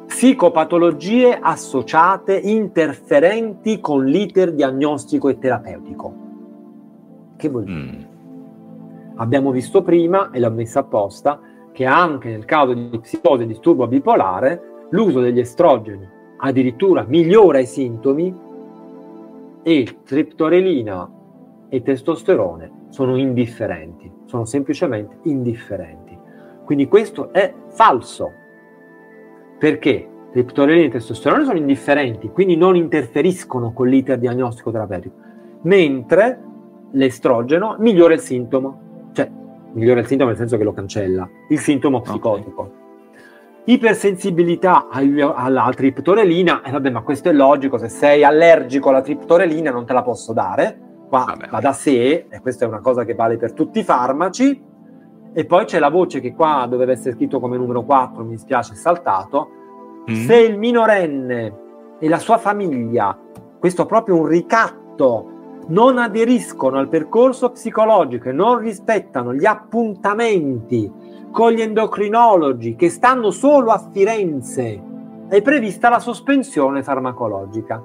[0.07, 6.15] psicopatologie associate interferenti con l'iter diagnostico e terapeutico.
[7.37, 7.79] Che vuol dire?
[7.79, 8.03] Mm.
[9.17, 11.41] Abbiamo visto prima, e l'ho messa apposta,
[11.73, 17.67] che anche nel caso di psicosi e disturbo bipolare l'uso degli estrogeni addirittura migliora i
[17.67, 18.35] sintomi
[19.63, 21.11] e triptorelina
[21.69, 26.17] e testosterone sono indifferenti, sono semplicemente indifferenti.
[26.65, 28.31] Quindi questo è falso
[29.65, 35.15] perché triptorelina e testosterone sono indifferenti, quindi non interferiscono con l'iter diagnostico terapeutico,
[35.63, 36.39] mentre
[36.91, 39.27] l'estrogeno migliora il sintomo, cioè
[39.73, 42.61] migliora il sintomo nel senso che lo cancella, il sintomo psicotico.
[42.61, 42.73] Okay.
[43.65, 49.71] Ipersensibilità alla triptorelina, e eh, vabbè, ma questo è logico, se sei allergico alla triptorelina
[49.71, 51.49] non te la posso dare, qua vabbè.
[51.49, 54.73] va da sé, e questa è una cosa che vale per tutti i farmaci,
[55.35, 58.75] e poi c'è la voce che qua doveva essere scritto come numero 4, mi dispiace,
[58.75, 59.49] è saltato.
[60.09, 60.27] Mm.
[60.27, 61.59] Se il minorenne
[61.99, 63.19] e la sua famiglia,
[63.59, 65.31] questo è proprio un ricatto,
[65.67, 70.91] non aderiscono al percorso psicologico e non rispettano gli appuntamenti
[71.33, 74.81] con gli endocrinologi che stanno solo a Firenze,
[75.29, 77.83] è prevista la sospensione farmacologica.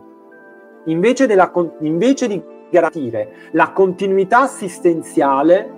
[0.85, 5.77] Invece, della, invece di garantire la continuità assistenziale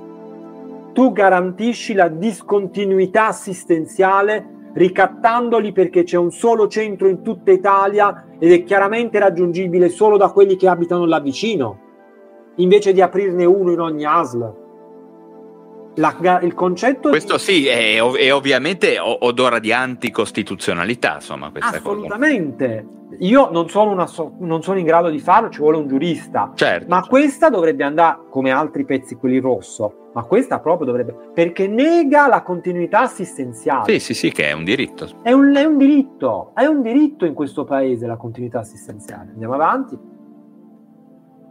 [0.93, 8.51] tu garantisci la discontinuità assistenziale ricattandoli perché c'è un solo centro in tutta Italia ed
[8.51, 11.79] è chiaramente raggiungibile solo da quelli che abitano là vicino,
[12.55, 14.61] invece di aprirne uno in ogni ASL.
[15.95, 17.39] La, il concetto questo di...
[17.41, 22.85] sì è, è, ovviamente odora di anticostituzionalità insomma questa assolutamente.
[22.87, 23.15] Cosa.
[23.19, 26.53] io non sono, una, non sono, in grado di farlo ci vuole un giurista.
[26.55, 27.09] Certo, ma certo.
[27.09, 32.41] questa dovrebbe andare come altri pezzi quelli rosso ma questa proprio dovrebbe perché nega la
[32.41, 33.91] continuità assistenziale.
[33.91, 35.07] Sì sì sì che è un diritto.
[35.21, 39.31] È un, è un diritto è un diritto in questo paese la continuità assistenziale.
[39.31, 39.97] Andiamo avanti.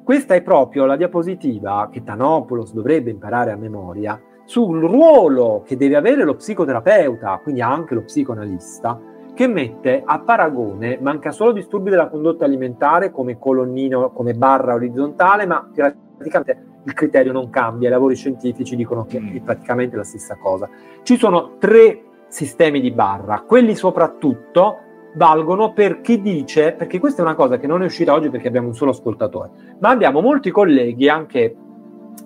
[0.03, 4.21] Questa è proprio la diapositiva che Tanopoulos dovrebbe imparare a memoria
[4.51, 9.01] sul ruolo che deve avere lo psicoterapeuta, quindi anche lo psicoanalista,
[9.33, 15.47] che mette a paragone, manca solo disturbi della condotta alimentare come colonnino, come barra orizzontale,
[15.47, 19.37] ma praticamente il criterio non cambia, i lavori scientifici dicono che mm.
[19.37, 20.69] è praticamente la stessa cosa.
[21.05, 24.79] Ci sono tre sistemi di barra, quelli soprattutto
[25.15, 28.49] valgono per chi dice, perché questa è una cosa che non è uscita oggi perché
[28.49, 31.55] abbiamo un solo ascoltatore, ma abbiamo molti colleghi anche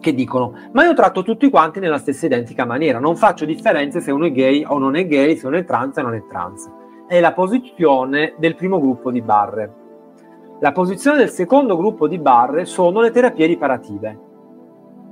[0.01, 4.13] che dicono ma io tratto tutti quanti nella stessa identica maniera, non faccio differenze se
[4.13, 6.71] uno è gay o non è gay, se uno è trans o non è trans.
[7.07, 9.73] È la posizione del primo gruppo di barre.
[10.61, 14.19] La posizione del secondo gruppo di barre sono le terapie riparative,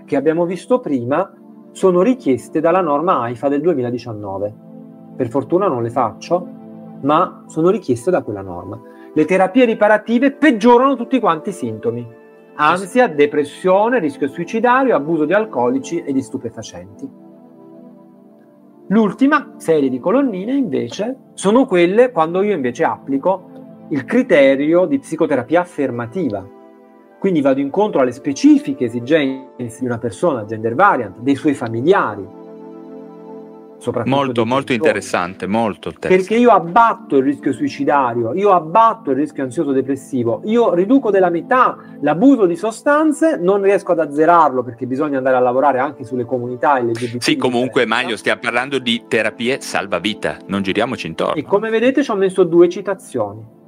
[0.05, 1.33] che abbiamo visto prima
[1.73, 4.55] sono richieste dalla norma AIFA del 2019.
[5.17, 6.47] Per fortuna non le faccio,
[7.03, 8.81] ma sono richieste da quella norma.
[9.15, 12.21] Le terapie riparative peggiorano tutti quanti i sintomi
[12.55, 17.09] ansia, depressione, rischio suicidario, abuso di alcolici e di stupefacenti.
[18.89, 23.51] L'ultima serie di colonnine invece sono quelle quando io invece applico
[23.89, 26.47] il criterio di psicoterapia affermativa.
[27.19, 32.27] Quindi vado incontro alle specifiche esigenze di una persona gender variant, dei suoi familiari,
[34.05, 36.17] molto, molto interessante, molto interessante.
[36.17, 41.31] Perché io abbatto il rischio suicidario, io abbatto il rischio ansioso depressivo, io riduco della
[41.31, 46.25] metà l'abuso di sostanze, non riesco ad azzerarlo perché bisogna andare a lavorare anche sulle
[46.25, 47.23] comunità LGBT.
[47.23, 51.35] Sì, comunque Maglio, stiamo parlando di terapie salvavita, non giriamoci intorno.
[51.35, 53.61] E come vedete ci ho messo due citazioni.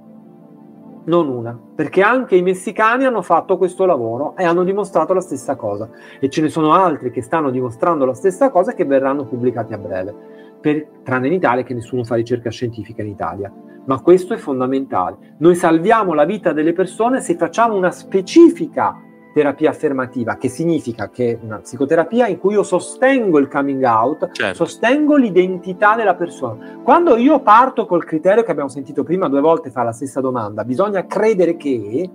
[1.05, 5.57] Non una, perché anche i messicani hanno fatto questo lavoro e hanno dimostrato la stessa
[5.57, 5.89] cosa
[6.19, 9.73] e ce ne sono altri che stanno dimostrando la stessa cosa e che verranno pubblicati
[9.73, 10.15] a breve,
[10.61, 13.53] per, tranne in Italia che nessuno fa ricerca scientifica in Italia.
[13.87, 15.35] Ma questo è fondamentale.
[15.39, 18.99] Noi salviamo la vita delle persone se facciamo una specifica
[19.35, 24.65] terapia affermativa, che significa che una psicoterapia in cui io sostengo il coming out, certo.
[24.65, 26.79] sostengo l'identità della persona.
[26.85, 30.65] Quando io parto col criterio che abbiamo sentito prima due volte fa la stessa domanda,
[30.65, 32.11] bisogna credere che...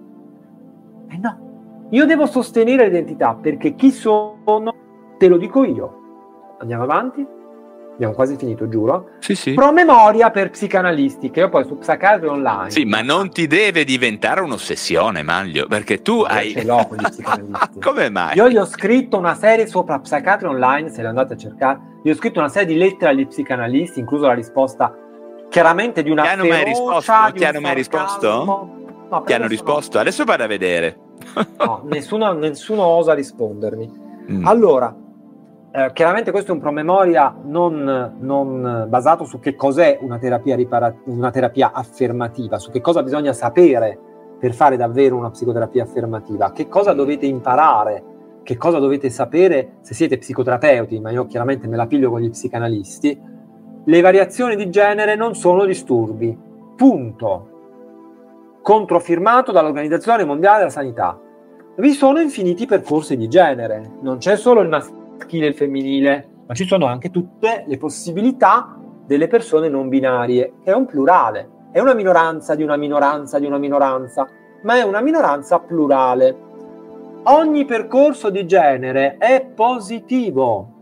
[1.11, 4.73] Eh no, io devo sostenere l'identità perché chi sono
[5.17, 5.97] te lo dico io.
[6.59, 7.37] Andiamo avanti?
[7.99, 9.09] Abbiamo quasi finito, giuro.
[9.19, 9.53] Sì, sì.
[9.53, 12.71] Promemoria per psicanalisti, che io poi su Psychiatry Online.
[12.71, 16.53] Sì, ma non ti deve diventare un'ossessione, Maglio, perché tu ma hai...
[16.53, 17.79] Ce l'ho con gli psicanalisti.
[17.81, 18.37] Come mai?
[18.37, 22.09] Io gli ho scritto una serie sopra Psychiatry Online, se le andate a cercare, gli
[22.09, 24.95] ho scritto una serie di lettere agli psicanalisti, incluso la risposta
[25.49, 27.11] chiaramente di una Ti hanno mai risposto?
[27.35, 28.27] Ti hanno mai risposto?
[29.09, 29.95] No, Ti hanno risposto?
[29.97, 30.01] No.
[30.03, 30.97] Adesso vado a vedere.
[31.57, 34.07] no, nessuno, nessuno osa rispondermi.
[34.29, 34.45] Mm.
[34.45, 34.95] Allora,
[35.71, 40.95] eh, chiaramente questo è un promemoria non, non, basato su che cos'è una terapia, ripara-
[41.05, 43.97] una terapia affermativa, su che cosa bisogna sapere
[44.39, 48.03] per fare davvero una psicoterapia affermativa, che cosa dovete imparare,
[48.41, 52.29] che cosa dovete sapere se siete psicoterapeuti, ma io chiaramente me la piglio con gli
[52.31, 53.21] psicanalisti.
[53.83, 56.35] Le variazioni di genere non sono disturbi,
[56.75, 57.47] punto.
[58.63, 61.19] Controfirmato dall'Organizzazione Mondiale della Sanità.
[61.75, 64.98] Vi sono infiniti percorsi di genere, non c'è solo il maschile
[65.29, 68.75] maschile e il femminile, ma ci sono anche tutte le possibilità
[69.05, 73.45] delle persone non binarie, che è un plurale, è una minoranza di una minoranza di
[73.45, 74.27] una minoranza,
[74.63, 76.47] ma è una minoranza plurale.
[77.23, 80.73] Ogni percorso di genere è positivo.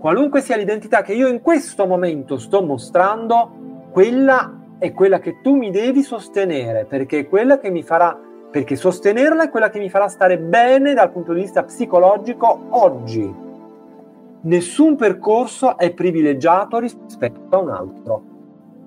[0.00, 5.54] Qualunque sia l'identità che io in questo momento sto mostrando, quella è quella che tu
[5.54, 8.18] mi devi sostenere, perché è quella che mi farà
[8.50, 13.46] perché sostenerla è quella che mi farà stare bene dal punto di vista psicologico oggi.
[14.40, 18.22] Nessun percorso è privilegiato rispetto a un altro.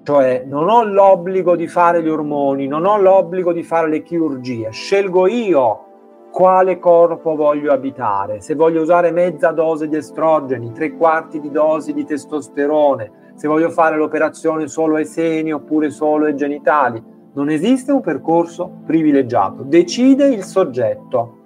[0.04, 4.72] Cioè non ho l'obbligo di fare gli ormoni, non ho l'obbligo di fare le chirurgie,
[4.72, 5.86] scelgo io
[6.32, 11.94] quale corpo voglio abitare, se voglio usare mezza dose di estrogeni, tre quarti di dose
[11.94, 17.92] di testosterone, se voglio fare l'operazione solo ai seni oppure solo ai genitali non esiste
[17.92, 21.38] un percorso privilegiato, decide il soggetto.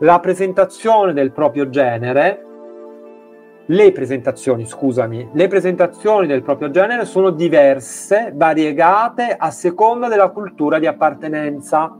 [0.00, 2.46] La presentazione del proprio genere,
[3.66, 10.78] le presentazioni, scusami, le presentazioni del proprio genere sono diverse, variegate a seconda della cultura
[10.78, 11.96] di appartenenza.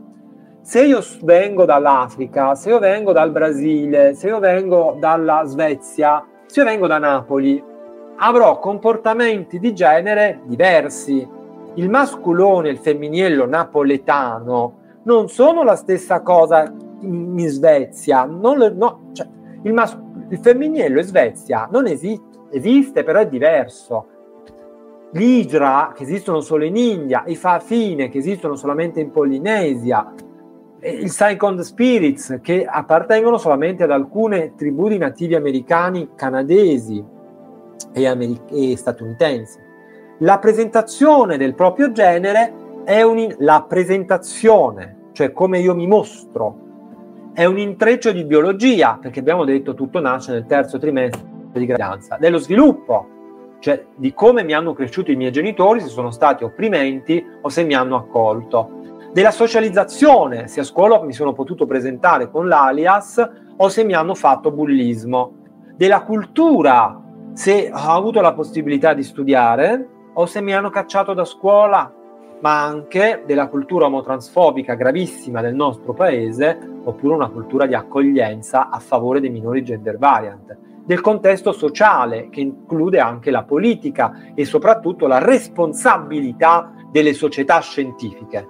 [0.61, 6.59] Se io vengo dall'Africa, se io vengo dal Brasile, se io vengo dalla Svezia, se
[6.59, 7.61] io vengo da Napoli,
[8.17, 11.41] avrò comportamenti di genere diversi
[11.75, 16.71] il masculone e il femminillo napoletano non sono la stessa cosa
[17.01, 18.25] in, Svezia.
[18.25, 19.27] Le, no, cioè,
[19.63, 19.99] il, mas-
[20.29, 24.07] il femminillo in Svezia non esiste, esiste, però è diverso.
[25.11, 30.13] L'Idra, che esistono solo in India, i Fafine, che esistono solamente in Polinesia,
[30.79, 37.03] il Second Spirits, che appartengono solamente ad alcune tribù di nativi americani, canadesi
[37.93, 39.62] e, americ- e statunitensi
[40.23, 42.53] la presentazione del proprio genere
[42.85, 49.19] è un, la presentazione, cioè come io mi mostro, è un intreccio di biologia, perché
[49.19, 51.21] abbiamo detto tutto nasce nel terzo trimestre
[51.51, 53.07] di gravidanza, dello sviluppo,
[53.59, 57.63] cioè di come mi hanno cresciuto i miei genitori, se sono stati opprimenti o se
[57.63, 63.67] mi hanno accolto, della socializzazione, se a scuola mi sono potuto presentare con l'alias o
[63.67, 65.33] se mi hanno fatto bullismo,
[65.75, 66.97] della cultura,
[67.33, 71.91] se ho avuto la possibilità di studiare o se mi hanno cacciato da scuola,
[72.41, 78.79] ma anche della cultura omotransfobica gravissima del nostro paese, oppure una cultura di accoglienza a
[78.79, 85.07] favore dei minori gender variant, del contesto sociale che include anche la politica e soprattutto
[85.07, 88.47] la responsabilità delle società scientifiche.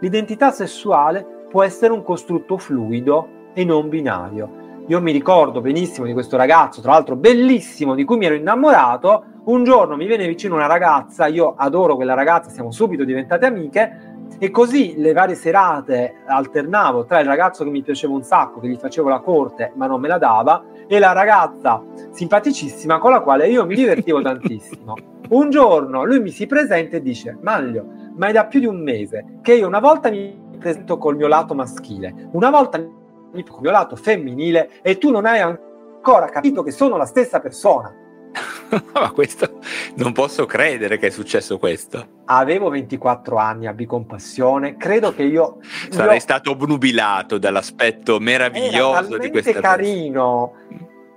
[0.00, 4.67] L'identità sessuale può essere un costrutto fluido e non binario.
[4.88, 9.22] Io mi ricordo benissimo di questo ragazzo, tra l'altro bellissimo, di cui mi ero innamorato,
[9.44, 14.16] un giorno mi viene vicino una ragazza, io adoro quella ragazza, siamo subito diventate amiche
[14.38, 18.68] e così le varie serate alternavo tra il ragazzo che mi piaceva un sacco, che
[18.68, 23.20] gli facevo la corte ma non me la dava, e la ragazza simpaticissima con la
[23.20, 24.94] quale io mi divertivo tantissimo.
[25.28, 27.84] Un giorno lui mi si presenta e dice: Maglio,
[28.16, 31.26] ma è da più di un mese che io una volta mi presento col mio
[31.26, 32.97] lato maschile, una volta col
[33.32, 37.94] mio lato femminile e tu non hai ancora capito che sono la stessa persona.
[38.92, 39.58] Ma questo
[39.96, 42.06] non posso credere che è successo questo.
[42.26, 44.76] Avevo 24 anni, abbi compassione.
[44.76, 45.58] Credo che io.
[45.90, 46.20] Sarei io...
[46.20, 50.52] stato obnubilato dall'aspetto meraviglioso di questa carino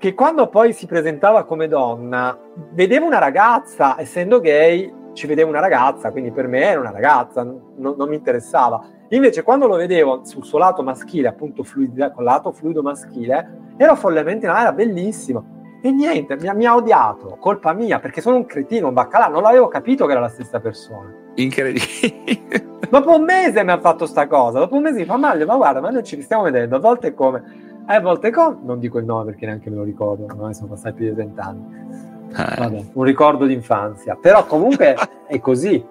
[0.01, 2.35] che quando poi si presentava come donna,
[2.71, 7.43] vedevo una ragazza, essendo gay, ci vedevo una ragazza, quindi per me era una ragazza,
[7.43, 8.83] non, non mi interessava.
[9.13, 13.95] Invece quando lo vedevo sul suo lato maschile, appunto fluido, con lato fluido maschile, era
[13.95, 15.79] follemente, no, era bellissimo.
[15.81, 19.41] E niente, mi, mi, ha odiato, colpa mia, perché sono un cretino, un baccalà, non
[19.41, 21.13] l'avevo capito che era la stessa persona.
[21.35, 22.69] Incredibile.
[22.89, 25.55] Dopo un mese mi ha fatto sta cosa, dopo un mese mi fa male, ma
[25.55, 27.69] guarda, ma noi ci stiamo vedendo, a volte come...
[27.85, 28.57] A volte come...
[28.63, 32.09] Non dico il nome perché neanche me lo ricordo, ormai sono passati più di vent'anni.
[32.31, 32.55] Eh.
[32.57, 34.17] Vabbè, un ricordo d'infanzia.
[34.19, 34.95] Però comunque
[35.27, 35.83] è così.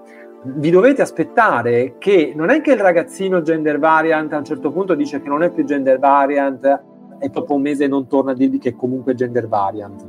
[0.43, 4.95] Vi dovete aspettare che non è che il ragazzino gender variant a un certo punto
[4.95, 6.83] dice che non è più gender variant
[7.19, 10.03] e dopo un mese non torna a dirvi che è comunque gender variant.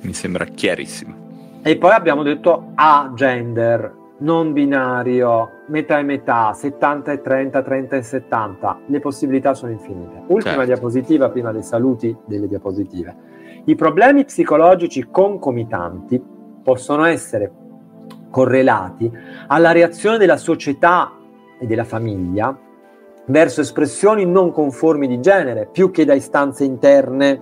[0.00, 1.14] Mi sembra chiarissimo.
[1.62, 7.96] E poi abbiamo detto a gender, non binario, metà e metà, 70 e 30, 30
[7.96, 8.78] e 70.
[8.86, 10.22] Le possibilità sono infinite.
[10.28, 10.64] Ultima certo.
[10.64, 13.14] diapositiva prima dei saluti delle diapositive.
[13.64, 16.22] I problemi psicologici concomitanti
[16.62, 17.52] possono essere
[18.36, 19.10] correlati
[19.46, 21.10] alla reazione della società
[21.58, 22.54] e della famiglia
[23.28, 27.40] verso espressioni non conformi di genere, più che da istanze interne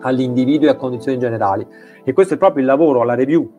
[0.00, 1.66] all'individuo e a condizioni generali.
[2.04, 3.50] E questo è proprio il lavoro alla review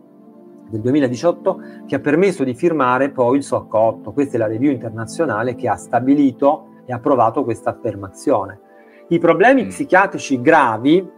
[0.70, 4.12] del 2018 che ha permesso di firmare poi il SOC 8.
[4.12, 8.60] Questa è la review internazionale che ha stabilito e approvato questa affermazione.
[9.08, 9.70] I problemi mm.
[9.70, 11.18] psichiatrici gravi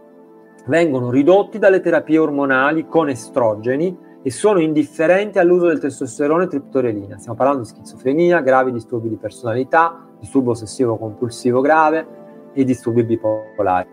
[0.64, 7.18] vengono ridotti dalle terapie ormonali con estrogeni e sono indifferenti all'uso del testosterone e triptorelina.
[7.18, 12.06] Stiamo parlando di schizofrenia, gravi disturbi di personalità, disturbo ossessivo compulsivo grave
[12.52, 13.88] e disturbi bipolari.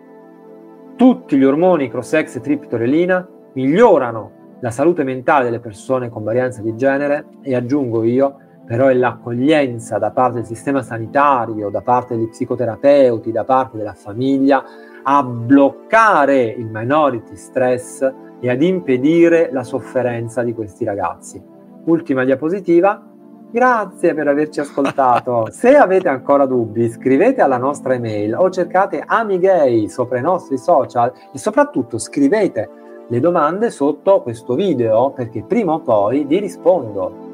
[0.96, 6.76] Tutti gli ormoni cross-sex e triptorelina migliorano la salute mentale delle persone con varianza di
[6.76, 12.28] genere e aggiungo io, però è l'accoglienza da parte del sistema sanitario, da parte degli
[12.28, 14.64] psicoterapeuti, da parte della famiglia
[15.02, 18.08] a bloccare il minority stress
[18.40, 21.42] e ad impedire la sofferenza di questi ragazzi.
[21.86, 23.06] Ultima diapositiva.
[23.52, 25.48] Grazie per averci ascoltato.
[25.52, 31.12] Se avete ancora dubbi, scrivete alla nostra email o cercate Amigay sopra i nostri social
[31.34, 32.70] e soprattutto scrivete
[33.08, 37.29] le domande sotto questo video perché prima o poi vi rispondo.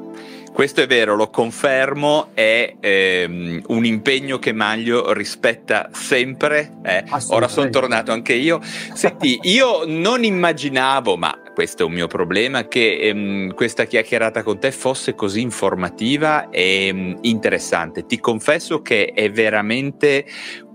[0.56, 6.78] Questo è vero, lo confermo, è ehm, un impegno che Maglio rispetta sempre.
[6.82, 7.04] Eh.
[7.28, 8.60] Ora sono tornato anche io.
[8.62, 14.58] Senti, io non immaginavo, ma questo è un mio problema, che ehm, questa chiacchierata con
[14.58, 18.04] te fosse così informativa e ehm, interessante.
[18.04, 20.26] Ti confesso che è veramente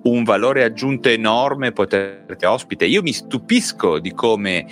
[0.05, 2.85] un valore aggiunto enorme poterti ospite.
[2.85, 4.65] Io mi stupisco di come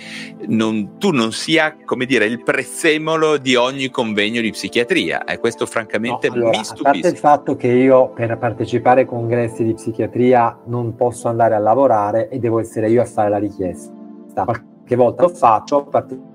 [0.48, 5.22] non, tu non sia, come dire, il prezzemolo di ogni convegno di psichiatria.
[5.22, 6.88] E questo francamente no, allora, mi stupisco.
[6.88, 11.54] A parte il fatto che io per partecipare ai congressi di psichiatria non posso andare
[11.54, 13.92] a lavorare e devo essere io a fare la richiesta.
[14.80, 16.28] Qualche volta lo faccio, partecipo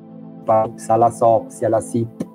[0.88, 2.28] alla SOPSI, alla SIP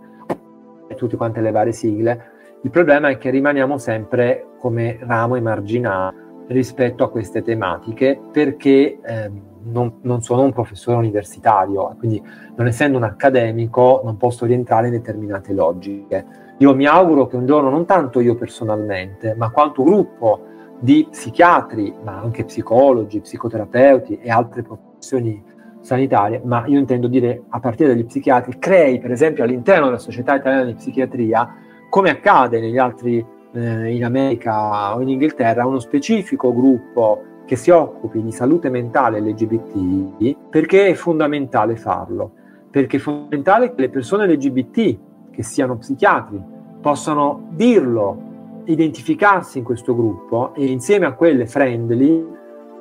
[0.88, 2.24] e tutte quante le varie sigle.
[2.62, 9.30] Il problema è che rimaniamo sempre come ramo emarginato rispetto a queste tematiche perché eh,
[9.62, 12.22] non, non, sono un professore universitario, quindi
[12.56, 16.26] non essendo un accademico non posso rientrare in determinate logiche.
[16.58, 20.44] Io mi auguro che un giorno, non tanto io personalmente, ma quanto gruppo
[20.78, 25.42] di psichiatri, ma anche psicologi, psicoterapeuti e altre professioni
[25.80, 30.36] sanitarie, ma io intendo dire a partire dagli psichiatri, crei per esempio all'interno della Società
[30.36, 31.54] Italiana di Psichiatria,
[31.88, 37.70] come accade negli altri eh, in America o in Inghilterra uno specifico gruppo che si
[37.70, 42.30] occupi di salute mentale LGBT perché è fondamentale farlo,
[42.70, 44.98] perché è fondamentale che le persone LGBT
[45.30, 46.40] che siano psichiatri
[46.80, 52.24] possano dirlo, identificarsi in questo gruppo e insieme a quelle friendly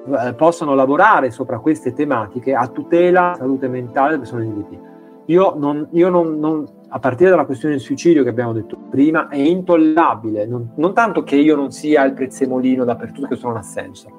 [0.10, 4.88] eh, possano lavorare sopra queste tematiche a tutela della salute mentale delle persone LGBT.
[5.26, 9.27] Io, non, io non, non, a partire dalla questione del suicidio che abbiamo detto prima,
[9.27, 10.45] è intollerabile.
[10.48, 14.10] Non, non tanto che io non sia il prezzemolino dappertutto, questo non ha senso,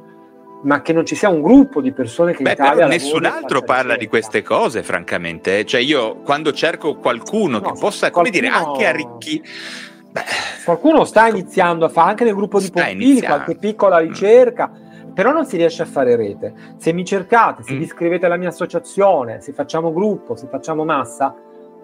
[0.62, 3.62] ma che non ci sia un gruppo di persone che Beh, in Italia nessun altro
[3.62, 5.64] parla di queste cose, francamente.
[5.64, 9.42] Cioè, io quando cerco qualcuno no, che possa, come dire, anche arricchire.
[10.64, 14.08] Qualcuno sta iniziando a fare anche nel gruppo di profili qualche piccola mm.
[14.08, 14.89] ricerca, mm.
[15.12, 16.54] Però non si riesce a fare rete.
[16.76, 17.76] Se mi cercate, se mm.
[17.78, 21.34] vi iscrivete alla mia associazione, se facciamo gruppo, se facciamo massa,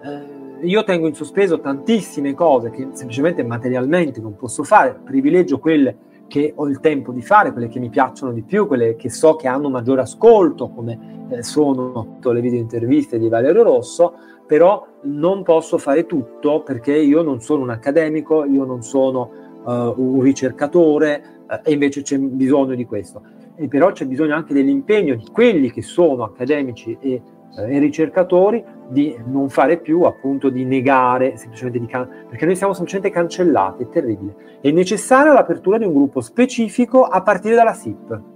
[0.03, 6.05] eh, io tengo in sospeso tantissime cose che semplicemente materialmente non posso fare, privilegio quelle
[6.27, 9.35] che ho il tempo di fare, quelle che mi piacciono di più, quelle che so
[9.35, 14.13] che hanno maggiore ascolto, come eh, sono le video interviste di Valerio Rosso,
[14.45, 19.29] però non posso fare tutto perché io non sono un accademico, io non sono
[19.63, 23.21] uh, un ricercatore e invece c'è bisogno di questo.
[23.55, 27.21] E però c'è bisogno anche dell'impegno di quelli che sono accademici e,
[27.55, 32.55] uh, e ricercatori di non fare più, appunto, di negare, semplicemente di can- perché noi
[32.55, 34.35] siamo semplicemente cancellati, è terribile.
[34.61, 38.35] È necessaria l'apertura di un gruppo specifico a partire dalla SIP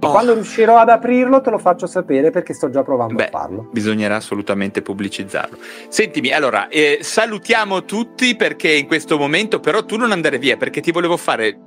[0.00, 0.10] Oh.
[0.10, 3.68] Quando riuscirò ad aprirlo te lo faccio sapere perché sto già provando Beh, a farlo.
[3.72, 5.58] Bisognerà assolutamente pubblicizzarlo.
[5.88, 10.80] Sentimi, allora, eh, salutiamo tutti perché in questo momento però tu non andare via perché
[10.80, 11.58] ti volevo fare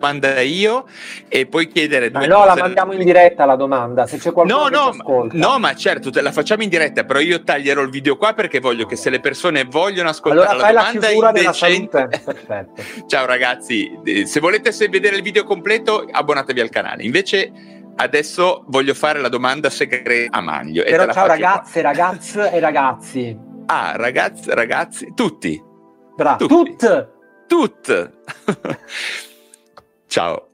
[0.00, 0.86] domanda io
[1.28, 4.94] e poi chiedere due no, la mandiamo in diretta la domanda, se c'è qualcuno no,
[4.96, 8.32] no, no, ma certo, te la facciamo in diretta, però io taglierò il video qua
[8.32, 12.08] perché voglio che se le persone vogliono ascoltare allora, fai la domanda la indecente...
[12.24, 12.82] Perfetto.
[13.06, 17.02] Ciao ragazzi, eh, se volete se vedere il video completo abbonatevi al canale.
[17.02, 20.82] Invece Adesso voglio fare la domanda segreta a Maglio.
[20.84, 23.38] Però ciao ragazze, ragazze e ragazzi.
[23.66, 25.62] Ah, ragazzi, ragazzi, tutti.
[26.16, 26.46] Bravo.
[26.46, 27.08] Tut.
[27.46, 28.10] Tut.
[30.08, 30.49] ciao.